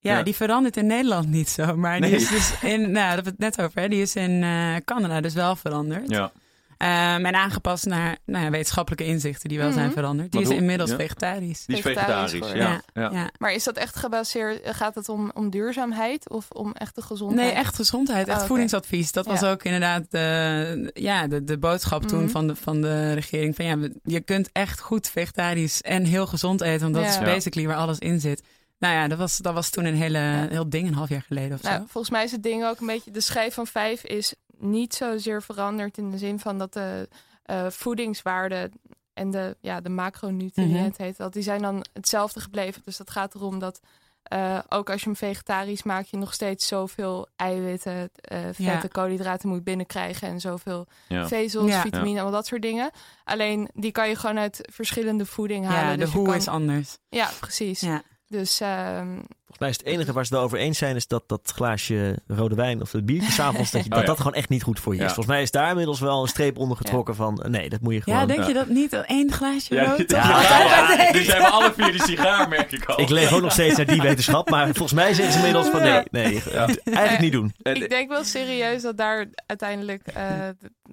[0.00, 0.22] Ja, Ja.
[0.22, 1.76] die verandert in Nederland niet zo.
[1.76, 2.10] Maar Nee.
[2.10, 3.88] die is dus in, nou, daar hebben we het net over, hè?
[3.88, 6.10] Die is in eh, Canada dus wel veranderd.
[6.10, 6.32] Ja.
[6.78, 9.94] Ehm, en aangepast naar nou ja, wetenschappelijke inzichten die wel zijn Mhm.
[9.94, 10.32] veranderd.
[10.32, 10.96] Die is hoe- inmiddels ja.
[10.96, 11.64] vegetarisch.
[11.66, 12.52] Die is Vegetarisch.
[12.52, 12.82] Ja.
[12.94, 13.10] Ja.
[13.12, 13.30] Ja.
[13.38, 14.60] Maar is dat echt gebaseerd?
[14.76, 17.46] Gaat het om, om duurzaamheid of om echte gezondheid?
[17.48, 19.12] Nee, echt gezondheid, echt Oh, voedingsadvies.
[19.12, 22.28] Dat was ook inderdaad de, ja, de, de boodschap toen Mhm.
[22.30, 23.56] van, de, van de regering.
[23.56, 26.80] Van ja, je kunt echt goed vegetarisch en heel gezond eten.
[26.80, 27.08] Want dat Ja.
[27.10, 27.24] is Ja.
[27.24, 28.42] basically waar alles in zit.
[28.78, 31.52] Nou ja, dat was, dat was toen een hele, heel ding, een half jaar geleden
[31.52, 31.68] of zo.
[31.68, 33.10] Nou, volgens mij is het ding ook een beetje...
[33.10, 37.08] De schijf van vijf is niet zozeer veranderd in de zin van dat de
[37.42, 38.70] eh, voedingswaarde
[39.14, 41.02] en de, ja, de macronutriënt Mhm.
[41.02, 42.82] heet dat, die zijn dan hetzelfde gebleven.
[42.84, 43.80] Dus dat gaat erom dat
[44.22, 48.80] eh, ook als je hem vegetarisch maakt, je nog steeds zoveel eiwitten, eh, vetten, Ja.
[48.92, 51.28] koolhydraten moet binnenkrijgen en zoveel Ja.
[51.28, 51.80] vezels, Ja.
[51.80, 52.90] vitamine, al dat soort dingen.
[53.24, 55.84] Alleen die kan je gewoon uit verschillende voeding halen.
[55.84, 56.98] ja, de dus hoe kan- is anders.
[57.08, 57.80] Ja, precies.
[57.80, 58.02] Ja.
[58.26, 59.18] Dus ehm,
[59.48, 60.96] Volgens mij is het enige waar ze het over eens zijn...
[60.96, 63.70] is dat dat glaasje rode wijn of het biertje s'avonds...
[63.70, 64.10] dat, je- dat Oh ja.
[64.10, 65.06] dat gewoon echt niet goed voor je is.
[65.06, 65.14] Ja.
[65.14, 67.42] Volgens mij is daar inmiddels wel een streep onder getrokken van...
[67.42, 68.18] eh, nee, dat moet je gewoon...
[68.18, 68.46] Ja, denk Ja.
[68.46, 68.92] je dat niet?
[68.92, 70.10] Één glaasje Ja, rood?
[70.10, 73.00] ja, dus hebben alle vier die sigaar, merk ik al.
[73.00, 75.82] Ik leef ook nog steeds naar die wetenschap, maar volgens mij zeggen ze inmiddels van
[75.82, 76.42] nee, nee,
[76.84, 77.52] eigenlijk niet doen.
[77.62, 80.24] En- ik denk wel serieus dat daar uiteindelijk eh,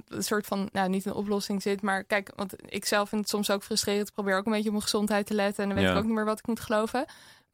[0.08, 1.82] een soort van, nou niet een oplossing zit.
[1.82, 4.08] Maar kijk, want ik zelf vind het soms ook frustrerend.
[4.08, 5.64] Ik probeer ook een beetje op mijn gezondheid te letten.
[5.64, 5.92] En dan weet Ja.
[5.94, 7.06] ik ook niet meer wat ik moet geloven.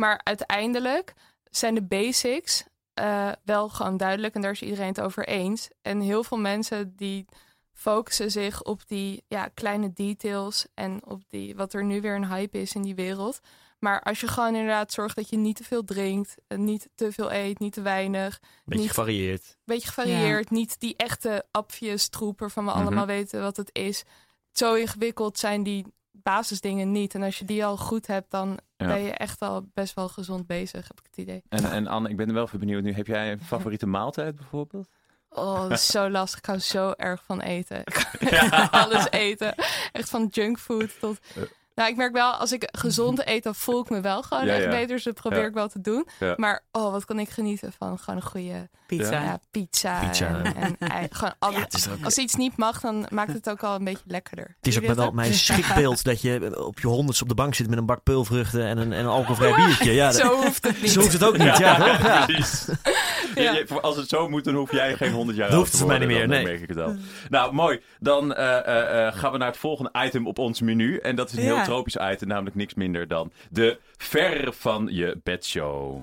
[0.02, 1.14] Maar uiteindelijk
[1.50, 4.36] zijn de basics eh, wel gewoon duidelijk.
[4.36, 5.70] En daar is iedereen het over eens.
[5.82, 7.26] En heel veel mensen die
[7.74, 10.68] focussen zich op die ja, kleine details.
[10.74, 13.40] En op die, wat er nu weer een hype is in die wereld.
[13.80, 16.36] Maar als je gewoon inderdaad zorgt dat je niet te veel drinkt.
[16.48, 19.58] en Niet te veel eet, niet te weinig Beetje Niet- gevarieerd.
[19.66, 20.50] beetje gevarieerd.
[20.50, 22.80] Niet die echte apjes troep waarvan we Mhm.
[22.80, 24.04] allemaal weten wat het is.
[24.52, 27.14] Zo ingewikkeld zijn die basisdingen niet.
[27.16, 28.94] En als je die al goed hebt, dan Ja.
[28.94, 31.44] ben je echt al best wel gezond bezig, heb ik het idee.
[31.50, 32.94] En, en Anne, ik ben er wel even benieuwd nu.
[32.94, 34.90] Heb jij een favoriete maaltijd bijvoorbeeld?
[35.30, 36.40] Oh, dat is zo lastig.
[36.40, 37.80] Ik hou zo erg van eten.
[37.80, 39.56] Ik kan alles eten.
[39.92, 41.20] Echt van junkfood tot...
[41.82, 44.54] Nou, ik merk wel, als ik gezond eet, dan voel ik me wel gewoon Ja,
[44.54, 44.70] echt ja.
[44.70, 44.88] beter.
[44.88, 45.46] Dus dat probeer Ja.
[45.48, 46.08] ik wel te doen.
[46.20, 46.34] Ja.
[46.38, 49.12] Maar oh, wat kan ik genieten van gewoon een goede Pizza.
[49.22, 50.00] ja, pizza.
[50.00, 50.42] Pizza.
[50.44, 53.34] En, en ei- gewoon alle- Ja, het is ook- als iets niet mag, dan maakt
[53.34, 54.56] het ook al een beetje lekkerder.
[54.58, 57.70] Het is ook al mijn schrikbeeld dat je op je honderdste op de bank zit
[57.70, 59.92] met een bak peulvruchten en een, en een alcoholvrij biertje.
[59.94, 60.92] Ja, Zo hoeft het niet.
[60.92, 61.58] zo hoeft het ook niet.
[61.58, 62.02] Ja, toch?
[62.02, 62.26] Ja.
[62.26, 62.66] precies.
[63.36, 63.52] Je- Ja.
[63.52, 65.78] je- voor- als het zo moet, dan hoef jij geen 100 jaar oud hoeft te
[65.78, 66.54] voor mij worden, niet meer, dan nee.
[66.58, 66.96] merk ik het al.
[67.30, 67.82] Nou, mooi.
[68.00, 70.98] Dan eh, eh, eh, gaan we naar het volgende item op ons menu.
[70.98, 71.56] En dat is een heel.
[71.72, 76.02] Tropisch item, namelijk niks minder dan de ver van je bedshow.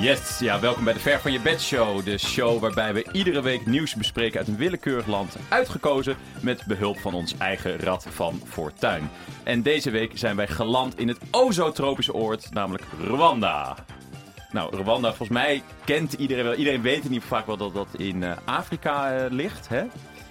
[0.00, 2.04] Yes, ja, welkom bij de Ver van je Bed Show.
[2.04, 5.36] De show waarbij we iedere week nieuws bespreken uit een willekeurig land.
[5.48, 9.10] Uitgekozen met behulp van ons eigen Rad van Fortuin.
[9.44, 13.76] En deze week zijn wij geland in het o zo tropische oord, namelijk Rwanda.
[14.50, 16.54] Nou, Rwanda, volgens mij kent iedereen wel.
[16.54, 19.68] Iedereen weet in ieder vaak wel dat dat in eh, Afrika eh, ligt.
[19.68, 19.84] Hè?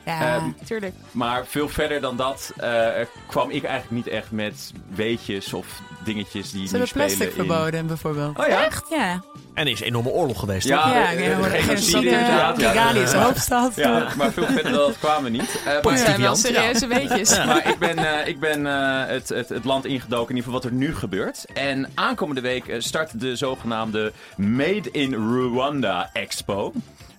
[0.05, 0.35] Ja.
[0.35, 0.93] Ehm, Tuurlijk.
[1.11, 2.87] Maar veel verder dan dat eh,
[3.27, 5.67] kwam ik eigenlijk niet echt met weetjes of
[6.03, 7.35] dingetjes die Ze nu hebben spelen plastic in...
[7.45, 8.37] verboden, bijvoorbeeld.
[8.39, 8.67] Oh ja?
[8.89, 9.21] Ja,
[9.53, 10.67] En er is een enorme oorlog geweest.
[10.67, 10.93] Ja, toch?
[10.93, 12.51] ja, eh, genocide ja.
[12.51, 13.75] Kigali is de hoofdstad.
[13.75, 15.61] Ja, maar veel verder dan dat kwamen we niet.
[15.65, 17.37] Eh, Dat maar, zijn wel serieuze weetjes.
[17.45, 20.61] maar ik ben, eh, ik ben eh, het, het, het land ingedoken, in ieder geval
[20.61, 21.45] wat er nu gebeurt.
[21.53, 26.73] En aankomende week eh, start de zogenaamde Made in Rwanda Expo.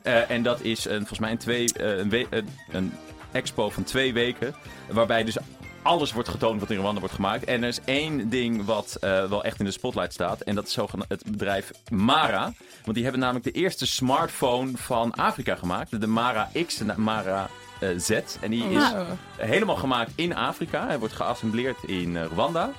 [0.06, 2.92] Eh, en dat is een, volgens mij een, twee, eh, een, we- een, een
[3.32, 4.54] expo van twee weken.
[4.90, 5.36] Waarbij dus
[5.82, 7.44] alles wordt getoond wat in Rwanda wordt gemaakt.
[7.44, 10.40] En er is één ding wat eh, wel echt in de spotlight staat.
[10.40, 10.76] En dat is
[11.08, 12.52] het bedrijf Mara.
[12.84, 16.00] Want die hebben namelijk de eerste smartphone van Afrika gemaakt.
[16.00, 17.48] De Mara X en de Mara
[17.96, 18.10] Z.
[18.40, 19.06] En die is Wow.
[19.36, 20.86] helemaal gemaakt in Afrika.
[20.86, 22.70] Hij wordt geassembleerd in Rwanda.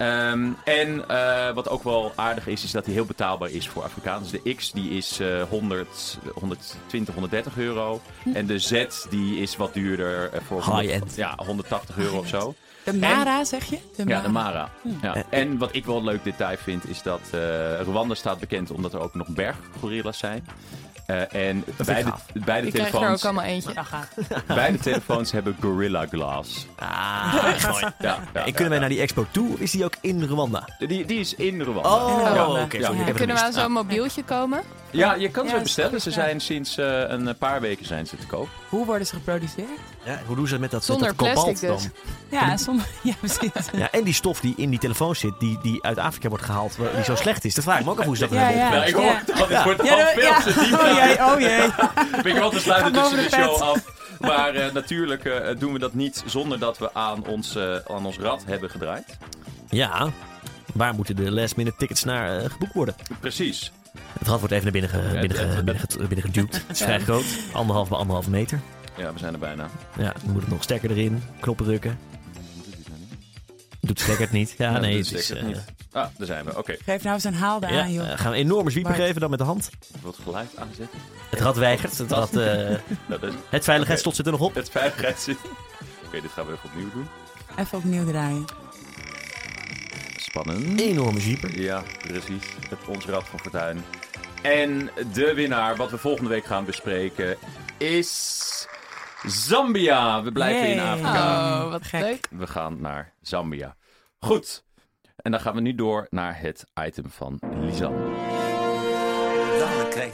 [0.00, 3.82] Ehm, en eh, wat ook wel aardig is, is dat hij heel betaalbaar is voor
[3.82, 4.30] Afrikaans.
[4.30, 8.00] De X die is eh 100, 120, 130 euro.
[8.34, 10.30] En de Z die is wat duurder.
[10.32, 11.14] eh, voor 100 High-end.
[11.16, 12.54] Ja, 180 euro of zo.
[12.84, 13.78] De Mara, zeg je?
[14.06, 14.70] Ja, de Mara.
[14.82, 14.88] Hm.
[15.02, 15.24] Ja.
[15.30, 17.40] En wat ik wel een leuk detail vind, is dat eh,
[17.80, 20.46] Rwanda staat bekend omdat er ook nog berggorilla's zijn.
[21.10, 22.12] Eh, en beide,
[22.44, 23.72] beide, Ik krijg er ook telefoons, allemaal eentje.
[24.54, 26.66] Beide telefoons hebben Gorilla Glass.
[26.78, 27.84] Ah, echt mooi.
[27.84, 29.52] Ja, ja, En ja, kunnen wij naar die expo toe?
[29.52, 30.68] Of is die ook in Rwanda?
[30.78, 31.88] Die, die is in Rwanda.
[32.44, 32.78] Oh, oké.
[32.78, 32.90] Ja.
[33.14, 34.62] Kunnen we aan zo'n mobieltje komen?
[34.90, 36.00] Ja, je kan Ja, ze bestellen.
[36.00, 36.14] Ze ja.
[36.14, 38.48] zijn sinds eh, een paar weken zijn ze te koop.
[38.68, 39.68] Hoe worden ze geproduceerd?
[40.04, 41.82] Ja, hoe doen ze met dat, Zonder met dat kobalt plastic dus.
[41.82, 41.92] dan?
[42.40, 43.50] Ja, sommige, ja precies.
[43.72, 46.76] Ja, en die stof die in die telefoon zit, die, die uit Afrika wordt gehaald,
[46.94, 47.54] die zo slecht is.
[47.54, 48.70] Dat vraag ik me ook af hoe ze dat Ja, hebben ja.
[48.70, 49.46] Nou, ik hoor het al.
[49.46, 50.40] Dit wordt al Ja, veel ja.
[50.40, 50.80] te diep.
[50.80, 52.22] Oh jee, oh jee.
[52.22, 53.84] Ben ik wel te sluiten tussen de show af.
[54.20, 58.18] Maar eh, natuurlijk eh, doen we dat niet zonder dat we aan ons, aan ons
[58.18, 59.16] rad hebben gedraaid.
[59.68, 60.08] Ja,
[60.74, 62.94] waar moeten de last minute tickets naar geboekt worden?
[63.20, 63.72] Precies.
[64.18, 66.22] Het rad wordt even naar binnen, ge, Ja, binnen, ge- het- het- binnen, ge- binnen
[66.26, 66.52] geduwd.
[66.66, 67.24] Het is vrij groot.
[67.52, 68.60] Anderhalf bij anderhalf meter.
[68.96, 69.68] Ja, we zijn er bijna.
[69.98, 71.22] Ja, dan moet het nog sterker erin.
[71.40, 71.98] Knoppen drukken.
[73.80, 74.54] Doet stekker het niet.
[74.58, 74.96] Ja, Ja, nee.
[74.96, 75.64] Het is, eh, niet.
[75.92, 76.58] Ah, daar zijn we.
[76.58, 76.76] Oké.
[76.84, 78.10] Geef nou eens een haalde ja, aan, joh.
[78.12, 79.04] eh, gaan we een enorme zwieper Bart.
[79.04, 79.70] geven dan met de hand.
[79.94, 80.98] Ik wil het geluid aanzetten.
[81.30, 81.98] Het rad weigert.
[81.98, 84.54] Het, rad, Nou, dat is het veiligheidslot zit er nog op.
[84.54, 85.36] het veiligheid zit.
[86.06, 87.06] Oké, dit gaan we even opnieuw doen.
[87.56, 88.44] Even opnieuw draaien.
[90.16, 90.80] Spannend.
[90.80, 91.60] Enorme zwieper.
[91.60, 92.44] Ja, precies.
[92.68, 93.84] Het ons rad van Fortuin.
[94.42, 97.36] En de winnaar, wat we volgende week gaan bespreken,
[97.78, 98.66] is
[99.26, 100.22] Zambia.
[100.22, 100.80] We blijven in.
[100.80, 101.64] Afrika.
[101.64, 102.00] Oh, wat Gek.
[102.00, 102.26] leuk.
[102.30, 103.76] We gaan naar Zambia.
[104.18, 104.64] Goed.
[105.16, 107.94] En dan gaan we nu door naar het item van Lisan.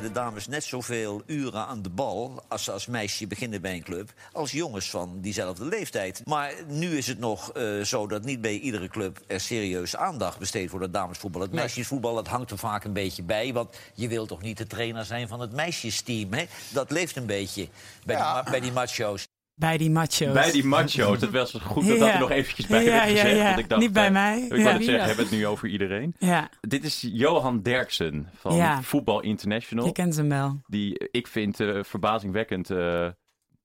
[0.07, 3.83] De dames net zoveel uren aan de bal als ze als meisje beginnen bij een
[3.83, 4.13] club...
[4.33, 6.23] als jongens van diezelfde leeftijd.
[6.25, 10.39] Maar nu is het nog eh, zo dat niet bij iedere club er serieus aandacht
[10.39, 11.41] besteed wordt aan damesvoetbal.
[11.41, 13.53] Het meisjesvoetbal dat hangt er vaak een beetje bij.
[13.53, 16.45] Want je wilt toch niet de trainer zijn van het meisjesteam, hè?
[16.73, 17.69] Dat leeft een beetje
[18.05, 19.27] bij, die, bij die macho's.
[19.59, 20.33] Bij die macho's.
[20.33, 21.21] Bij die macho's.
[21.21, 22.15] Het was goed dat dat Ja.
[22.15, 23.37] er nog eventjes bij Ja, werd gezegd.
[23.37, 23.45] ja.
[23.45, 24.41] Want ik dacht, Niet bij mij.
[24.43, 26.15] Ik wou net zeggen, hebben het nu over iedereen.
[26.19, 28.83] Ja, Dit is Johan Derksen van.
[28.85, 29.87] Voetbal International.
[29.87, 30.61] je kent ze wel.
[30.67, 32.77] Die ik vind eh, verbazingwekkend eh,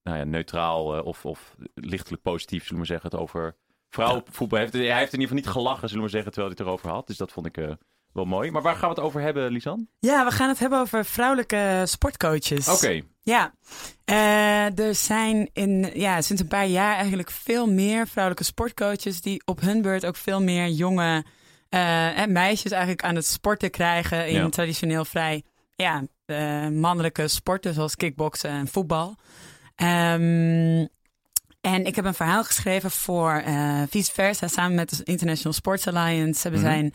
[0.03, 3.57] nou ja, neutraal eh, of, of lichtelijk positief, zullen we maar zeggen, het over
[3.89, 4.73] vrouwenvoetbal heeft.
[4.73, 6.89] Hij heeft in ieder geval niet gelachen, zullen we maar zeggen, terwijl hij het erover
[6.97, 7.07] had.
[7.07, 7.75] Dus dat vond ik
[8.13, 8.51] wel mooi.
[8.51, 9.87] Maar waar gaan we het over hebben, Lisan?
[9.99, 12.67] Ja, we gaan het hebben over vrouwelijke sportcoaches.
[12.67, 13.01] Oké.
[13.23, 13.53] Ja,
[14.05, 19.41] Eh, er zijn in, ja, sinds een paar jaar eigenlijk veel meer vrouwelijke sportcoaches die
[19.45, 21.25] op hun beurt ook veel meer jonge
[21.69, 24.49] eh, en meisjes eigenlijk aan het sporten krijgen in Ja.
[24.49, 25.43] traditioneel vrij
[25.75, 29.15] ja, eh, mannelijke sporten zoals kickboksen en voetbal.
[29.75, 30.85] Ehm,
[31.61, 33.43] en ik heb een verhaal geschreven voor
[33.89, 36.41] Vice Versa samen met de International Sports Alliance.
[36.41, 36.69] Hebben Mhm.
[36.71, 36.93] zijn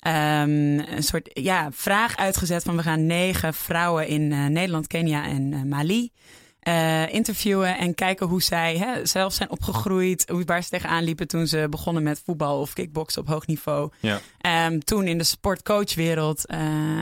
[0.00, 5.24] ehm, een soort ja, vraag uitgezet van we gaan negen vrouwen in eh, Nederland, Kenia
[5.26, 6.10] en eh, Mali
[6.58, 11.28] eh, interviewen en kijken hoe zij hè, zelf zijn opgegroeid, hoe, waar ze tegenaan liepen
[11.28, 13.90] toen ze begonnen met voetbal of kickboksen op hoog niveau.
[14.00, 14.20] Ja.
[14.40, 16.44] Ehm, toen in de sportcoachwereld,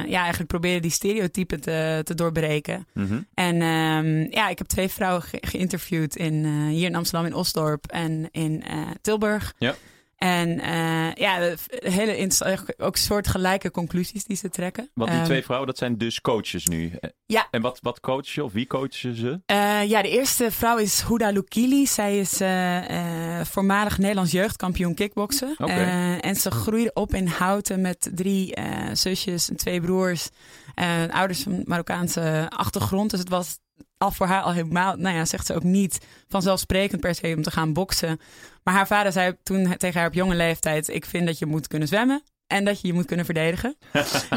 [0.07, 2.87] ja, eigenlijk probeerde die stereotypen te, te doorbreken.
[2.95, 3.21] Mhm.
[3.35, 7.87] En ehm, ja, ik heb twee vrouwen ge- geïnterviewd in, hier in Amsterdam, in Osdorp
[7.87, 8.65] en in
[9.01, 9.55] Tilburg.
[9.59, 9.75] Ja.
[10.17, 11.57] En eh, ja, de-
[11.91, 14.91] hele ook soortgelijke conclusies die ze trekken.
[14.95, 16.93] Want die Ehm, twee vrouwen, dat zijn dus coaches nu.
[17.01, 17.49] Eh, Ja.
[17.51, 19.41] En wat, wat coachen je of wie coachen ze?
[19.47, 21.87] Eh, ja, de eerste vrouw is Huda Lukili.
[21.87, 25.55] Zij is eh, eh, voormalig Nederlands jeugdkampioen kickboksen.
[25.57, 30.29] Eh, en ze groeide op in Houten met drie eh, zusjes en twee broers.
[30.75, 33.11] En ouders van Marokkaanse achtergrond.
[33.11, 33.59] Dus het was
[33.99, 37.43] al voor haar al helemaal, nou ja, zegt ze ook niet vanzelfsprekend per se om
[37.43, 38.21] te gaan boksen.
[38.63, 41.67] Maar haar vader zei toen tegen haar op jonge leeftijd: Ik vind dat je moet
[41.67, 42.23] kunnen zwemmen.
[42.47, 43.77] En dat je je moet kunnen verdedigen.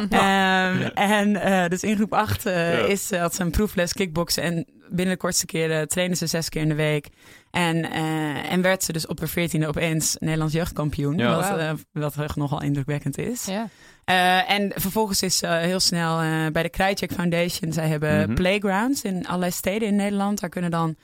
[0.09, 2.71] Ehm, en eh, dus in groep 8 Ja.
[2.85, 4.43] is, uh, had ze een proefles kickboksen.
[4.43, 7.07] En binnen de kortste keren trainde ze zes keer in de week.
[7.51, 11.17] En, eh, en werd ze dus op haar veertiende opeens Nederlands jeugdkampioen.
[11.17, 11.35] Ja.
[11.35, 13.45] Wat, eh, wat echt nogal indrukwekkend is.
[13.45, 13.67] Ja.
[14.05, 17.73] Eh, en vervolgens is ze heel snel eh, bij de Krijtjek Foundation.
[17.73, 18.33] Zij hebben Mhm.
[18.33, 20.39] playgrounds in allerlei steden in Nederland.
[20.39, 20.95] Daar kunnen dan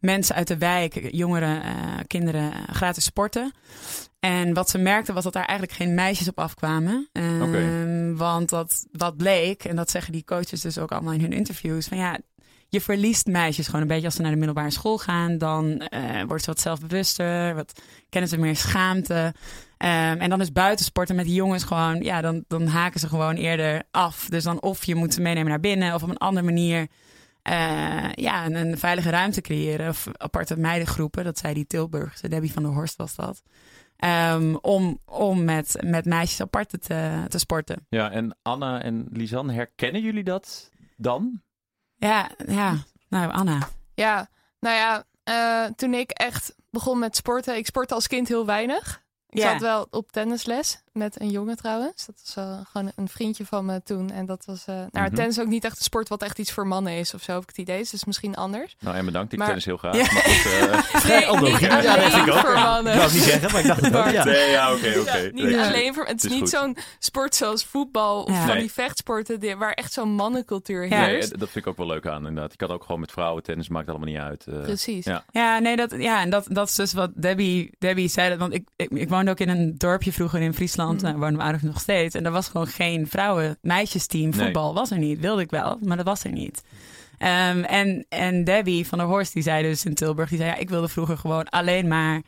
[0.00, 1.72] mensen uit de wijk, jongeren, eh,
[2.06, 3.52] kinderen eh, gratis sporten.
[4.24, 7.08] En wat ze merkten was dat daar eigenlijk geen meisjes op afkwamen.
[7.12, 8.14] Ehm.
[8.16, 11.86] Want dat, wat bleek, en dat zeggen die coaches dus ook allemaal in hun interviews,
[11.86, 12.18] van ja,
[12.68, 15.38] je verliest meisjes gewoon een beetje als ze naar de middelbare school gaan.
[15.38, 19.34] Dan eh wordt ze wat zelfbewuster, wat kennen ze meer schaamte.
[19.76, 23.34] Ehm, en dan is buitensporten met die jongens gewoon, ja, dan, dan haken ze gewoon
[23.34, 24.26] eerder af.
[24.28, 26.86] Dus dan of je moet ze meenemen naar binnen of op een andere manier
[27.42, 29.88] eh, ja, een, een veilige ruimte creëren.
[29.88, 33.42] Of aparte meidengroepen, dat zei die Tilburgse, Debbie van der Horst was dat.
[33.96, 37.86] Ehm, om om met, met meisjes apart te, te sporten.
[37.88, 41.42] Ja, en Anna en Lisanne, herkennen jullie dat dan?
[41.94, 42.76] Ja, ja.
[43.08, 43.58] Nou, Anna.
[43.94, 44.28] Ja,
[44.60, 49.02] nou ja, eh, toen ik echt begon met sporten, ik sportte als kind heel weinig.
[49.28, 49.50] Ik Ja.
[49.52, 52.06] zat wel op tennisles met een jongen trouwens.
[52.06, 54.10] Dat was wel gewoon een vriendje van me toen.
[54.10, 55.14] En dat was, nou, Mhm.
[55.14, 57.32] tennis is ook niet echt een sport wat echt iets voor mannen is of zo,
[57.32, 57.78] heb ik het idee.
[57.78, 58.76] Dus het is misschien anders.
[58.80, 59.32] Nou, en bedankt.
[59.32, 59.94] Ik Maar- tennis heel graag.
[59.96, 60.02] Ja.
[60.12, 61.60] Maar goed, eh, Nee, onlogisch.
[61.60, 62.38] niet Ja, alleen ik ook.
[62.38, 62.92] voor mannen.
[62.92, 64.08] Ik wou het niet zeggen, maar ik dacht het ook.
[64.10, 64.24] Ja.
[64.24, 65.30] Nee, ja, oké, oké.
[65.32, 66.04] Niet Nee, alleen voor.
[66.06, 68.46] Het is, is niet zo'n sport zoals voetbal of Ja.
[68.46, 71.00] van die vechtsporten die, waar echt zo'n mannencultuur Ja.
[71.00, 71.38] Nee, heerst.
[71.38, 72.52] dat vind ik ook wel leuk aan inderdaad.
[72.52, 74.46] Ik had ook gewoon met vrouwen tennis, maakt allemaal niet uit.
[74.46, 74.60] eh.
[74.60, 75.04] Precies.
[75.04, 75.24] Ja.
[75.30, 78.28] Ja, nee, dat, ja, en dat, dat is dus wat Debbie, Debbie zei.
[78.28, 80.83] Dat, want ik, ik, ik woonde ook in een dorpje vroeger in Friesland.
[80.92, 82.14] Daar wonen we ouders nog steeds.
[82.14, 84.30] En daar was gewoon geen vrouwen-meisjesteam.
[84.30, 84.40] Nee.
[84.40, 85.20] Voetbal was er niet.
[85.20, 86.62] Wilde ik wel, maar dat was er niet.
[87.18, 90.28] Ehm, en, en Debbie van der Horst, die zei dus in Tilburg...
[90.28, 92.22] die zei, ja, ik wilde vroeger gewoon alleen maar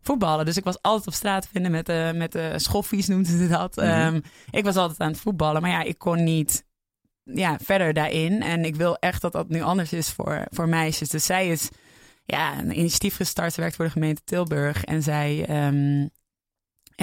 [0.00, 0.44] voetballen.
[0.44, 3.48] Dus ik was altijd op straat te vinden met de, met de schoffies, noemden ze
[3.48, 3.76] dat.
[3.76, 3.86] Mhm.
[3.86, 4.20] Ehm,
[4.50, 6.64] ik was altijd aan het voetballen, maar ja, ik kon niet
[7.24, 8.42] ja, verder daarin.
[8.42, 11.08] En ik wil echt dat dat nu anders is voor, voor meisjes.
[11.08, 11.68] Dus zij is
[12.24, 13.52] ja, een initiatief gestart.
[13.52, 14.84] Ze werkt voor de gemeente Tilburg.
[14.84, 16.06] En zij ehm,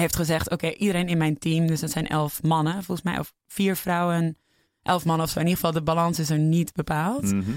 [0.00, 1.66] heeft gezegd, oké, iedereen in mijn team...
[1.66, 4.36] dus dat zijn elf mannen, volgens mij, of vier vrouwen...
[4.82, 5.38] elf mannen of zo.
[5.38, 7.22] In ieder geval, de balans is er niet bepaald.
[7.22, 7.50] Mhm.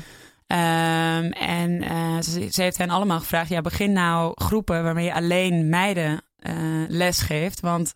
[0.47, 5.13] Ehm, en eh, ze, ze heeft hen allemaal gevraagd: ja, begin nou groepen waarmee je
[5.13, 6.55] alleen meiden eh,
[6.87, 7.59] les geeft.
[7.59, 7.93] Want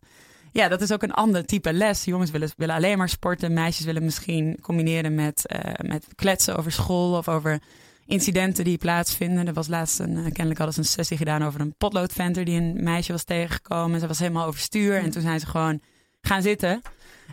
[0.52, 2.04] ja, dat is ook een ander type les.
[2.04, 3.54] Jongens willen, willen alleen maar sporten.
[3.54, 7.62] Meisjes willen misschien combineren met, eh, met kletsen over school of over
[8.08, 9.48] incidenten die plaatsvinden.
[9.48, 12.62] Er was laatst een, eh, kennelijk hadden ze een sessie gedaan over een potloodventer die
[12.62, 14.00] een meisje was tegengekomen.
[14.00, 14.98] Ze was helemaal overstuur.
[14.98, 15.82] En toen zijn ze gewoon
[16.22, 16.82] gaan zitten.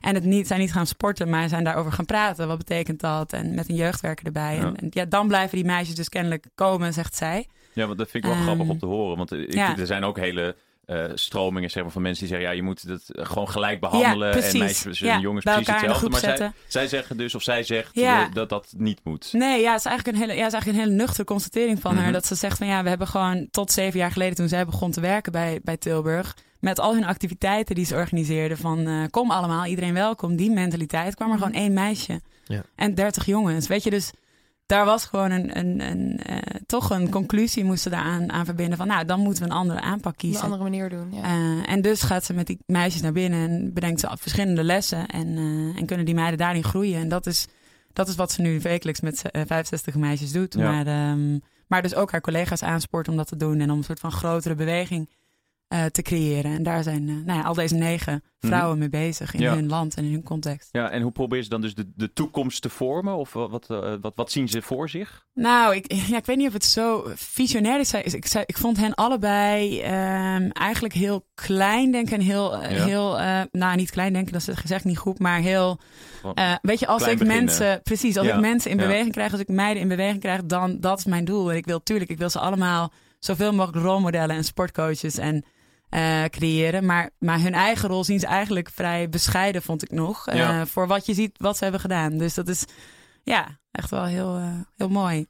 [0.01, 2.49] En het niet, zijn niet gaan sporten, maar zijn daarover gaan praten.
[2.49, 3.33] Wat betekent dat?
[3.33, 4.57] En met een jeugdwerker erbij.
[4.57, 4.63] Ja.
[4.63, 7.47] En, en ja, dan blijven die meisjes dus kennelijk komen, zegt zij.
[7.73, 9.17] Ja, want dat vind ik wel Ehm, grappig om te horen.
[9.17, 9.79] Want ik, ja.
[9.79, 12.49] er zijn ook hele eh, stromingen zeg maar, van mensen die zeggen...
[12.51, 14.27] ja, je moet het eh, gewoon gelijk behandelen.
[14.29, 14.53] Ja, precies.
[14.53, 16.43] En meisjes en Ja, jongens precies elkaar in de hetzelfde.
[16.43, 18.27] Maar zij, zeggen dus, of zij zegt Ja.
[18.27, 19.29] eh, dat dat niet moet.
[19.33, 21.95] Nee, ja, het is eigenlijk een hele, ja, is eigenlijk een hele nuchtere constatering van
[21.95, 22.03] Mhm.
[22.03, 22.13] haar.
[22.13, 24.91] Dat ze zegt van ja, we hebben gewoon tot zeven jaar geleden toen zij begon
[24.91, 26.37] te werken bij, bij Tilburg.
[26.61, 28.59] Met al hun activiteiten die ze organiseerden.
[28.59, 30.37] Van eh, kom allemaal, iedereen welkom.
[30.37, 32.21] Die mentaliteit kwam er gewoon één meisje.
[32.45, 32.63] Ja.
[32.77, 33.67] En dertig jongens.
[33.67, 34.11] Weet je, dus
[34.67, 38.77] daar was gewoon een, een, een, eh, toch een conclusie moesten daar aan, aan verbinden.
[38.79, 40.43] Van nou, dan moeten we een andere aanpak Op een kiezen.
[40.43, 41.13] andere manier doen.
[41.13, 41.23] Ja.
[41.23, 45.07] Eh, en dus gaat ze met die meisjes naar binnen en bedenkt ze verschillende lessen.
[45.07, 47.01] En, eh, en kunnen die meiden daarin groeien.
[47.01, 47.47] En dat is,
[47.93, 50.55] dat is wat ze nu wekelijks met eh, 65 meisjes doet.
[50.55, 50.71] Ja.
[50.71, 53.61] Maar, ehm, maar dus ook haar collega's aanspoort om dat te doen.
[53.61, 55.11] En om een soort van grotere beweging
[55.75, 56.53] eh, te creëren.
[56.55, 59.55] En daar zijn eh, nou ja, al deze negen vrouwen mee bezig in Ja.
[59.55, 60.69] hun land en in hun context.
[60.73, 63.15] Ja, en hoe proberen ze dan dus de, de toekomst te vormen?
[63.17, 65.25] Of wat, wat, eh, wat, wat zien ze voor zich?
[65.35, 67.93] Nou, ik, ja, ik weet niet of het zo visionair is.
[67.95, 72.17] Ik, ik vond hen allebei ehm, eigenlijk heel klein denken.
[72.17, 72.69] En heel, Ja.
[72.85, 73.19] heel
[73.51, 75.79] nou niet klein denken, dat is gezegd niet goed, maar heel...
[76.63, 77.45] weet je, als Klein ik beginnen.
[77.45, 80.81] mensen, precies, als ik mensen in beweging krijg, als ik meiden in beweging krijg, dan
[80.81, 81.51] dat is mijn doel.
[81.51, 85.45] En ik wil tuurlijk, ik wil ze allemaal zoveel mogelijk rolmodellen en sportcoaches en
[85.95, 86.87] eh, creëren.
[86.87, 90.27] Maar, maar hun eigen rol zien ze eigenlijk vrij bescheiden, vond ik nog.
[90.27, 90.67] eh, Ja.
[90.67, 92.19] Voor wat je ziet, wat ze hebben gedaan.
[92.19, 92.65] Dus dat is
[93.23, 95.27] ja, echt wel heel, eh, heel mooi.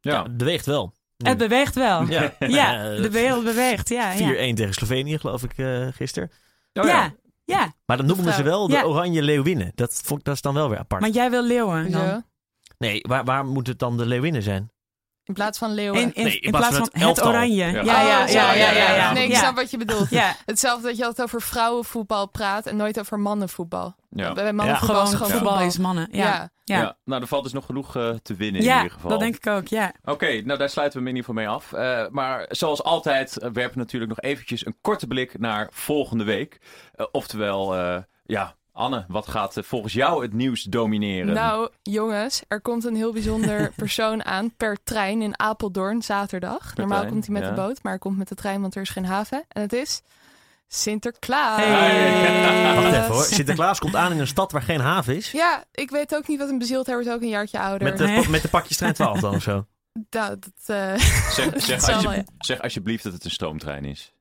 [0.00, 0.94] Ja, Het beweegt wel.
[1.16, 2.02] Het beweegt wel.
[2.08, 3.88] Ja, Ja, de wereld beweegt.
[3.88, 4.32] Ja, ja.
[4.52, 6.30] 4-1 tegen Slovenië, geloof ik, eh gisteren.
[6.72, 7.14] Oh, ja.
[7.44, 7.72] ja.
[7.86, 8.82] Maar dan noemen ze wel de Ja.
[8.84, 9.72] Oranje Leeuwinnen.
[9.74, 11.00] Dat, vond, ik- dat is dan wel weer apart.
[11.00, 12.24] Maar jij wil leeuwen dan?
[12.78, 14.70] Nee, waar, waar moet het dan de Leeuwinnen zijn?
[15.26, 16.00] In plaats van leeuwen.
[16.00, 17.64] In, in, Nee, in in plaats plaats van van het oranje.
[17.64, 17.68] Ja.
[17.70, 19.12] Ja, ja, ja, ja, ja, ja, ja.
[19.12, 19.38] Nee, ik Ja.
[19.38, 20.10] snap wat je bedoelt.
[20.10, 20.34] Ja.
[20.44, 23.94] Hetzelfde dat je altijd over vrouwenvoetbal praat en nooit over mannenvoetbal.
[24.10, 24.32] ja.
[24.32, 25.66] Bij mannenvoetbal is Gewoon gewoon voetbal voetbal.
[25.68, 26.08] is mannen.
[26.10, 26.50] Ja, Ja.
[26.64, 26.78] ja.
[26.80, 26.96] Ja.
[27.04, 29.10] nou er valt dus nog genoeg eh, te winnen in Ja, ieder geval.
[29.10, 29.92] dat denk ik ook, ja.
[30.04, 31.72] Oké, nou daar sluiten we in ieder geval mee af.
[31.72, 36.24] Eh, maar zoals altijd eh, werpen we natuurlijk nog eventjes een korte blik naar volgende
[36.24, 36.58] week.
[37.12, 41.34] Oftewel, eh, ja, Anne, wat gaat eh, volgens jou het nieuws domineren?
[41.34, 46.74] Nou, jongens, er komt een heel bijzonder persoon aan per trein in Apeldoorn zaterdag.
[46.74, 47.48] Normaal trein, komt hij met ja.
[47.48, 49.44] de boot, maar hij komt met de trein, want er is geen haven.
[49.48, 50.02] En het is
[50.68, 51.60] Sinterklaas.
[51.60, 52.74] Hey.
[52.74, 53.24] Wacht even hoor.
[53.38, 55.30] Sinterklaas komt aan in een stad waar geen haven is.
[55.30, 57.88] Ja, ik weet ook niet wat een bezield wordt ook een jaartje ouder.
[57.88, 58.28] Met de, Nee.
[58.36, 59.66] met de pakjes trein 12 dan of zo.
[60.10, 60.94] Nou, dat, eh,
[61.30, 62.24] zeg, zeg, zal alsje- wel, ja.
[62.38, 64.12] zeg alsjeblieft dat het een stoomtrein is.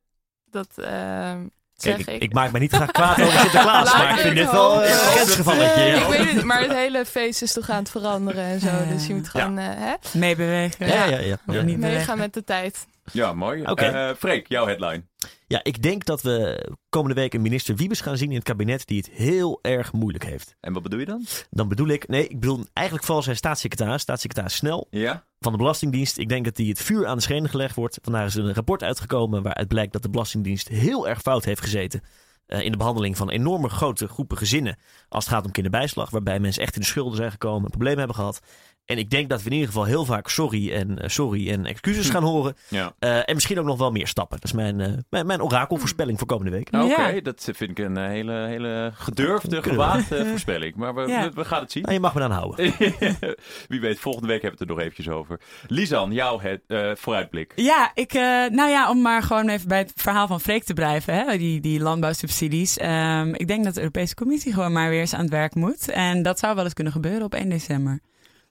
[0.51, 1.45] dat ehm,
[1.77, 2.07] Kijk, ik.
[2.07, 4.91] ik, ik maak me niet graag kwaad over Sinterklaas, maar ik vind dit wel een
[4.91, 5.83] grensgevalletje.
[5.85, 8.67] Ik weet het maar het hele feest is toch aan het veranderen en zo.
[8.67, 8.85] Ja.
[8.85, 10.87] Dus je moet gewoon eh, hè, Meebewegen.
[10.87, 11.61] Ja, ja, ja.
[11.61, 12.85] Niet meegaan met de tijd.
[13.11, 13.61] Ja, mooi.
[13.65, 13.85] Oké.
[13.85, 15.03] Eh, Freek, jouw headline.
[15.47, 18.87] Ja, ik denk dat we komende week een minister Wiebes gaan zien in het kabinet
[18.87, 20.55] die het heel erg moeilijk heeft.
[20.59, 21.25] En wat bedoel je dan?
[21.49, 25.23] Dan bedoel ik, nee, ik bedoel eigenlijk vooral zijn staatssecretaris, staatssecretaris Snel Ja?
[25.45, 26.17] Van de Belastingdienst.
[26.17, 27.99] Ik denk dat die het vuur aan de schenen gelegd wordt.
[28.01, 31.61] Vandaar is er een rapport uitgekomen waaruit blijkt dat de Belastingdienst heel erg fout heeft
[31.61, 32.01] gezeten.
[32.45, 34.77] eh, in de behandeling van enorme grote groepen gezinnen.
[35.09, 36.09] Als het gaat om kinderbijslag.
[36.09, 37.69] Waarbij mensen echt in de schulden zijn gekomen.
[37.69, 38.41] Problemen hebben gehad.
[38.85, 41.65] En ik denk dat we in ieder geval heel vaak sorry en, eh, sorry en
[41.65, 42.55] excuses gaan horen.
[42.69, 42.93] Ja.
[42.99, 44.35] Eh, en misschien ook nog wel meer stappen.
[44.39, 46.67] Dat is mijn, eh, mijn, mijn orakelvoorspelling voor komende week.
[46.67, 47.21] Oké, Ja.
[47.21, 50.75] dat vind ik een hele, hele gedurfde, gewaagde voorspelling.
[50.75, 51.23] Maar we, Ja.
[51.23, 51.81] we, we gaan het zien.
[51.83, 52.73] Nou, je mag me dan houden.
[53.67, 55.39] Wie weet, volgende week hebben we het er nog eventjes over.
[55.67, 57.51] Lisan, jouw het, eh, vooruitblik.
[57.55, 60.73] Ja, ik, eh, nou ja, om maar gewoon even bij het verhaal van Freek te
[60.73, 62.77] blijven, hè, die, die landbouwsubsidies.
[62.77, 65.89] Ehm, ik denk dat de Europese Commissie gewoon maar weer eens aan het werk moet.
[65.89, 67.99] En dat zou wel eens kunnen gebeuren op 1 december.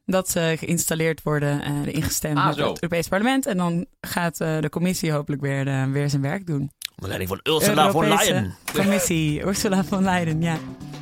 [0.07, 2.69] Dat ze geïnstalleerd worden, eh ingestemd Ah, zo.
[2.69, 3.47] het Europees Parlement.
[3.47, 6.71] En dan gaat eh, de Commissie hopelijk weer, eh, weer zijn werk doen.
[6.97, 8.55] Onder leiding van Ursula von Leyen.
[8.75, 10.57] Commissie, Ursula von Leyen, ja.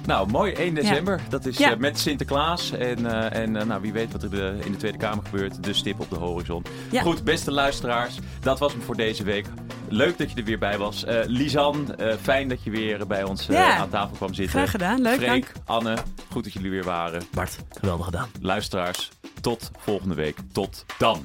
[0.06, 1.20] Nou, mooi, 1 december.
[1.28, 1.70] Dat is Ja.
[1.72, 2.70] eh, met Sinterklaas.
[2.72, 5.64] En, eh, en eh, nou, wie weet wat er de- in de Tweede Kamer gebeurt.
[5.64, 6.64] De stip op de horizon.
[6.90, 7.02] Ja.
[7.02, 8.18] Goed, beste luisteraars.
[8.40, 9.46] Dat was hem voor deze week.
[9.88, 11.04] Leuk dat je er weer bij was.
[11.04, 13.76] Eh Lisan, eh, fijn dat je weer bij ons Ja.
[13.76, 14.54] aan tafel kwam zitten.
[14.58, 15.52] Graag gedaan, leuk, Freek, dank.
[15.64, 15.96] Anne,
[16.30, 17.22] goed dat jullie er weer waren.
[17.32, 18.28] Bart, geweldig gedaan.
[18.40, 20.36] Luisteraars, tot volgende week.
[20.52, 21.24] Tot dan.